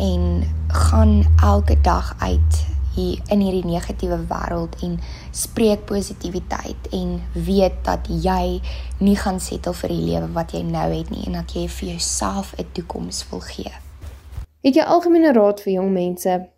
En 0.00 0.24
gaan 0.72 1.18
elke 1.44 1.76
dag 1.84 2.14
uit 2.24 2.64
hier 2.94 3.20
in 3.32 3.40
hierdie 3.40 3.66
negatiewe 3.66 4.18
wêreld 4.30 4.76
en 4.82 4.98
spreek 5.30 5.84
positiwiteit 5.88 6.88
en 6.92 7.20
weet 7.32 7.82
dat 7.84 8.08
jy 8.08 8.60
nie 9.00 9.16
gaan 9.16 9.40
settle 9.40 9.74
vir 9.74 9.94
die 9.94 10.04
lewe 10.10 10.32
wat 10.36 10.52
jy 10.52 10.62
nou 10.66 10.88
het 10.92 11.10
nie 11.10 11.26
en 11.26 11.40
dat 11.40 11.54
jy 11.56 11.68
vir 11.68 11.88
jouself 11.94 12.54
'n 12.58 12.66
toekoms 12.72 13.24
wil 13.30 13.40
gee. 13.40 13.72
Het 14.62 14.74
jy 14.74 14.82
algemene 14.82 15.32
raad 15.32 15.60
vir 15.60 15.72
jong 15.72 15.92
mense? 15.92 16.48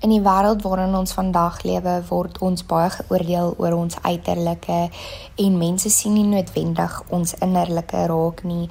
In 0.00 0.10
die 0.10 0.20
wêreld 0.22 0.62
waarin 0.62 0.94
ons 0.94 1.12
vandag 1.12 1.62
lewe, 1.62 2.02
word 2.08 2.38
ons 2.38 2.62
baie 2.66 2.90
geoordeel 2.90 3.54
oor 3.58 3.72
ons 3.72 3.96
uiterlike 4.02 4.90
en 5.36 5.58
mense 5.58 5.90
sien 5.90 6.14
nie 6.14 6.26
noodwendig 6.26 7.02
ons 7.08 7.34
innerlike 7.42 8.06
raak 8.06 8.44
nie 8.44 8.68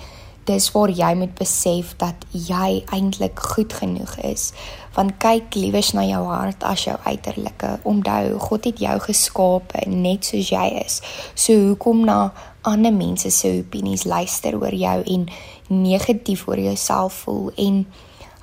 dis 0.47 0.69
waar 0.71 0.91
jy 0.91 1.11
moet 1.19 1.33
besef 1.37 1.93
dat 2.01 2.25
jy 2.31 2.83
eintlik 2.95 3.39
goed 3.53 3.73
genoeg 3.73 4.15
is. 4.29 4.51
Want 4.95 5.19
kyk 5.21 5.55
liewers 5.59 5.91
na 5.93 6.05
jou 6.07 6.23
hart 6.31 6.63
as 6.65 6.87
jou 6.87 6.95
uiterlike. 7.05 7.75
Onthou, 7.87 8.37
God 8.47 8.69
het 8.71 8.81
jou 8.81 8.95
geskape 9.03 9.83
net 9.91 10.25
soos 10.25 10.51
jy 10.53 10.67
is. 10.81 11.01
So 11.35 11.53
hoekom 11.69 12.05
na 12.07 12.31
ander 12.67 12.93
mense 12.95 13.31
se 13.31 13.51
opinies 13.61 14.07
luister 14.07 14.57
oor 14.59 14.73
jou 14.75 14.97
en 15.03 15.27
negatief 15.67 16.47
oor 16.47 16.59
jouself 16.59 17.23
voel 17.25 17.51
en 17.55 17.85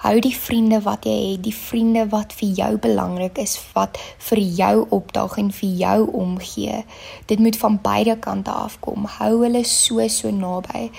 hou 0.04 0.18
die 0.20 0.34
vriende 0.36 0.82
wat 0.84 1.06
jy 1.08 1.14
het, 1.30 1.42
die 1.46 1.54
vriende 1.56 2.04
wat 2.12 2.34
vir 2.36 2.50
jou 2.58 2.70
belangrik 2.84 3.38
is, 3.40 3.56
wat 3.72 3.96
vir 4.28 4.42
jou 4.42 4.86
opdaag 4.92 5.38
en 5.40 5.48
vir 5.56 5.70
jou 5.80 5.98
omgee. 6.20 6.82
Dit 7.30 7.40
moet 7.40 7.56
van 7.56 7.78
beide 7.82 8.18
kante 8.20 8.52
afkom. 8.52 9.08
Hou 9.16 9.32
hulle 9.42 9.64
so 9.64 10.04
so 10.12 10.30
naby 10.30 10.90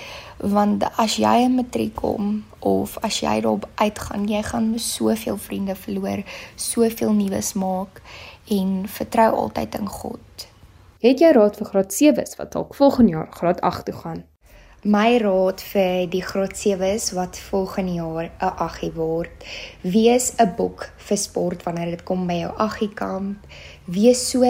want 0.42 0.84
as 1.00 1.16
jy 1.16 1.46
'n 1.46 1.54
matriek 1.56 1.94
kom 1.94 2.44
of 2.60 2.98
as 3.02 3.20
jy 3.20 3.40
daarop 3.40 3.68
uitgaan, 3.74 4.28
jy 4.28 4.42
gaan 4.42 4.78
soveel 4.78 5.38
vriende 5.38 5.74
verloor, 5.74 6.22
soveel 6.56 7.12
nuus 7.12 7.52
maak 7.54 8.02
en 8.50 8.88
vertrou 8.88 9.30
altyd 9.34 9.78
in 9.78 9.88
God. 9.88 10.48
Het 10.98 11.20
jy 11.20 11.32
raad 11.32 11.56
vir 11.56 11.66
graad 11.66 11.92
7s 11.92 12.36
wat 12.36 12.52
dalk 12.52 12.74
volgende 12.74 13.12
jaar 13.12 13.28
graad 13.30 13.60
8 13.60 13.84
toe 13.84 13.94
gaan? 13.94 14.35
My 14.86 15.16
raad 15.18 15.58
vir 15.66 16.04
die 16.12 16.20
graad 16.22 16.52
7s 16.54 17.08
wat 17.16 17.38
volgende 17.48 17.96
jaar 17.98 18.30
'n 18.38 18.52
aggie 18.66 18.92
word, 18.94 19.34
wees 19.82 20.32
'n 20.38 20.54
boek 20.56 20.92
vir 20.96 21.16
sport 21.16 21.62
wanneer 21.62 21.90
dit 21.90 22.02
kom 22.04 22.26
by 22.26 22.34
jou 22.34 22.52
aggiekamp. 22.56 23.36
Wees 23.84 24.30
so 24.30 24.44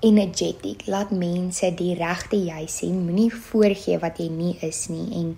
energetic. 0.00 0.86
Laat 0.86 1.10
mense 1.10 1.74
die 1.74 1.94
regte 1.94 2.36
jy 2.36 2.66
sê. 2.66 2.92
Moenie 2.92 3.32
voorgee 3.32 3.98
wat 3.98 4.18
jy 4.18 4.28
nie 4.28 4.56
is 4.60 4.88
nie 4.88 5.08
en 5.14 5.36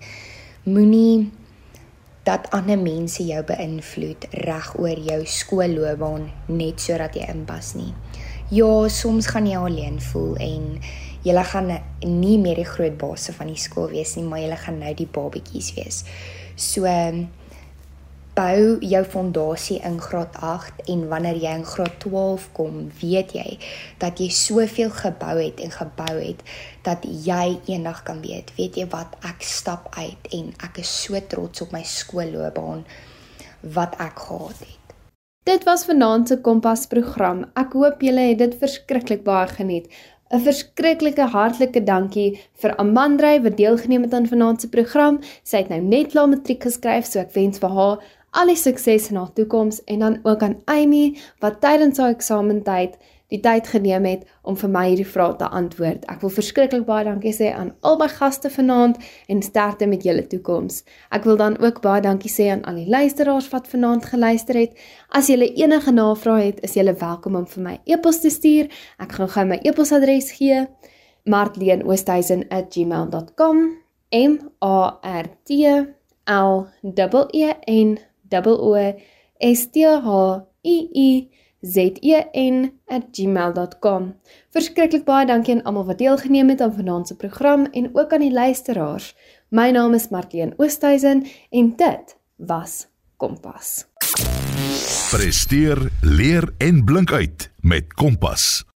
moenie 0.63 1.31
dat 2.23 2.51
ander 2.51 2.77
mense 2.77 3.23
jou 3.23 3.43
beïnvloed 3.43 4.25
reg 4.31 4.79
oor 4.79 4.99
jou 4.99 5.25
skoolloopbaan 5.25 6.31
net 6.47 6.81
sodat 6.81 7.15
jy 7.15 7.25
inpas 7.29 7.73
nie. 7.73 7.93
Ja, 8.49 8.87
soms 8.87 9.27
gaan 9.27 9.47
jy 9.47 9.57
alleen 9.57 10.01
voel 10.01 10.35
en 10.35 10.79
jy 11.23 11.43
gaan 11.51 11.69
nie 12.05 12.37
meer 12.41 12.61
die 12.61 12.67
groot 12.67 12.97
baas 12.97 13.29
van 13.37 13.51
die 13.51 13.59
skool 13.59 13.91
wees 13.91 14.15
nie, 14.17 14.25
maar 14.25 14.41
jy 14.41 14.57
gaan 14.63 14.79
nou 14.81 14.93
die 14.97 15.09
babatjies 15.09 15.73
wees. 15.77 16.03
So 16.55 16.87
bou 18.31 18.77
jou 18.79 19.01
fondasie 19.03 19.79
in 19.83 19.97
graad 20.01 20.37
8 20.39 20.85
en 20.93 21.07
wanneer 21.11 21.35
jy 21.35 21.53
in 21.59 21.65
graad 21.67 21.97
12 21.99 22.47
kom, 22.55 22.77
weet 23.01 23.33
jy 23.35 23.57
dat 23.99 24.21
jy 24.23 24.29
soveel 24.31 24.91
gebou 24.95 25.35
het 25.41 25.59
en 25.59 25.73
gebou 25.75 26.15
het 26.15 26.43
dat 26.87 27.03
jy 27.03 27.59
eendag 27.67 28.03
kan 28.07 28.21
weet, 28.23 28.53
weet 28.57 28.79
jy 28.79 28.87
wat 28.93 29.17
ek 29.27 29.43
stap 29.43 29.91
uit 29.97 30.31
en 30.37 30.53
ek 30.63 30.79
is 30.85 30.91
so 31.03 31.19
trots 31.33 31.65
op 31.65 31.75
my 31.75 31.83
skoolloopbaan 31.83 32.85
wat 33.75 33.99
ek 33.99 34.23
gehad 34.29 34.63
het. 34.63 34.77
Dit 35.43 35.63
was 35.65 35.85
vanaand 35.85 36.27
se 36.27 36.35
Kompas 36.45 36.85
program. 36.85 37.39
Ek 37.57 37.73
hoop 37.73 38.03
julle 38.05 38.27
het 38.29 38.37
dit 38.37 38.51
verskriklik 38.61 39.23
baie 39.25 39.47
geniet. 39.49 39.87
'n 40.31 40.39
Verskriklike 40.39 41.25
hartlike 41.33 41.83
dankie 41.83 42.39
vir 42.61 42.75
Amandrey 42.79 43.41
wat 43.43 43.57
deelgeneem 43.57 44.05
het 44.07 44.13
aan 44.13 44.27
vanaand 44.27 44.61
se 44.61 44.69
program. 44.69 45.19
Sy 45.43 45.57
het 45.57 45.69
nou 45.69 45.81
net 45.81 46.11
klaar 46.11 46.29
matriek 46.31 46.63
geskryf, 46.63 47.05
so 47.05 47.19
ek 47.19 47.33
wens 47.35 47.59
vir 47.59 47.69
haar 47.69 47.97
al 48.31 48.47
die 48.47 48.55
sukses 48.55 49.09
in 49.11 49.19
haar 49.19 49.33
toekoms 49.35 49.81
en 49.91 49.99
dan 49.99 50.19
ook 50.23 50.43
aan 50.43 50.61
Amy 50.65 51.17
wat 51.43 51.59
tydens 51.61 51.99
haar 51.99 52.15
eksamentyd 52.15 52.95
die 53.31 53.39
tyd 53.39 53.63
geneem 53.71 54.03
het 54.09 54.25
om 54.43 54.57
vir 54.59 54.67
my 54.71 54.81
hierdie 54.89 55.07
vrae 55.07 55.35
te 55.39 55.47
antwoord. 55.47 56.03
Ek 56.11 56.19
wil 56.23 56.31
verskriklik 56.35 56.85
baie 56.87 57.05
dankie 57.07 57.33
sê 57.35 57.51
aan 57.55 57.69
al 57.87 57.95
my 58.01 58.07
gaste 58.11 58.49
vanaand 58.51 58.95
en 59.31 59.41
sterkte 59.45 59.85
met 59.87 60.03
julle 60.07 60.25
toekoms. 60.27 60.83
Ek 61.15 61.23
wil 61.29 61.37
dan 61.39 61.55
ook 61.63 61.77
baie 61.83 62.01
dankie 62.03 62.31
sê 62.31 62.49
aan 62.51 62.65
al 62.67 62.75
die 62.81 62.89
luisteraars 62.91 63.47
wat 63.53 63.69
vanaand 63.71 64.03
geluister 64.11 64.55
het. 64.59 64.71
As 65.09 65.27
julle 65.31 65.47
enige 65.55 65.91
navrae 65.95 66.43
het, 66.49 66.59
is 66.67 66.75
julle 66.75 66.95
welkom 66.99 67.35
om 67.39 67.47
vir 67.47 67.63
my 67.63 67.79
e-pos 67.85 68.19
te 68.25 68.31
stuur. 68.33 68.65
Ek 68.99 69.11
gaan 69.15 69.31
gou 69.31 69.45
my 69.47 69.59
e-posadres 69.63 70.31
gee: 70.35 70.67
martleenoosthuizen@gmail.com 71.23 73.57
M 74.11 74.51
A 74.59 74.99
R 75.01 75.25
T 75.47 75.63
L 76.27 76.67
E 77.31 77.53
N 77.67 77.99
O 78.43 78.75
S 79.39 79.71
T 79.71 79.85
H 79.85 80.41
I 80.63 80.89
I 80.93 81.29
zen@gmail.com. 81.61 84.15
Verskriklik 84.49 85.05
baie 85.05 85.25
dankie 85.25 85.55
aan 85.55 85.63
almal 85.63 85.85
wat 85.85 85.97
deelgeneem 85.97 86.49
het 86.49 86.61
aan 86.61 86.73
vanaand 86.73 87.07
se 87.07 87.15
program 87.15 87.65
en 87.65 87.89
ook 87.93 88.13
aan 88.13 88.19
die 88.19 88.33
luisteraars. 88.33 89.15
My 89.49 89.71
naam 89.71 89.93
is 89.93 90.09
Martien 90.09 90.53
Oosthuizen 90.57 91.25
en 91.49 91.73
dit 91.75 92.17
was 92.35 92.87
Kompas. 93.17 93.85
Presteer, 95.11 95.91
leer 96.01 96.53
en 96.57 96.83
blink 96.83 97.11
uit 97.11 97.51
met 97.59 97.93
Kompas. 97.93 98.70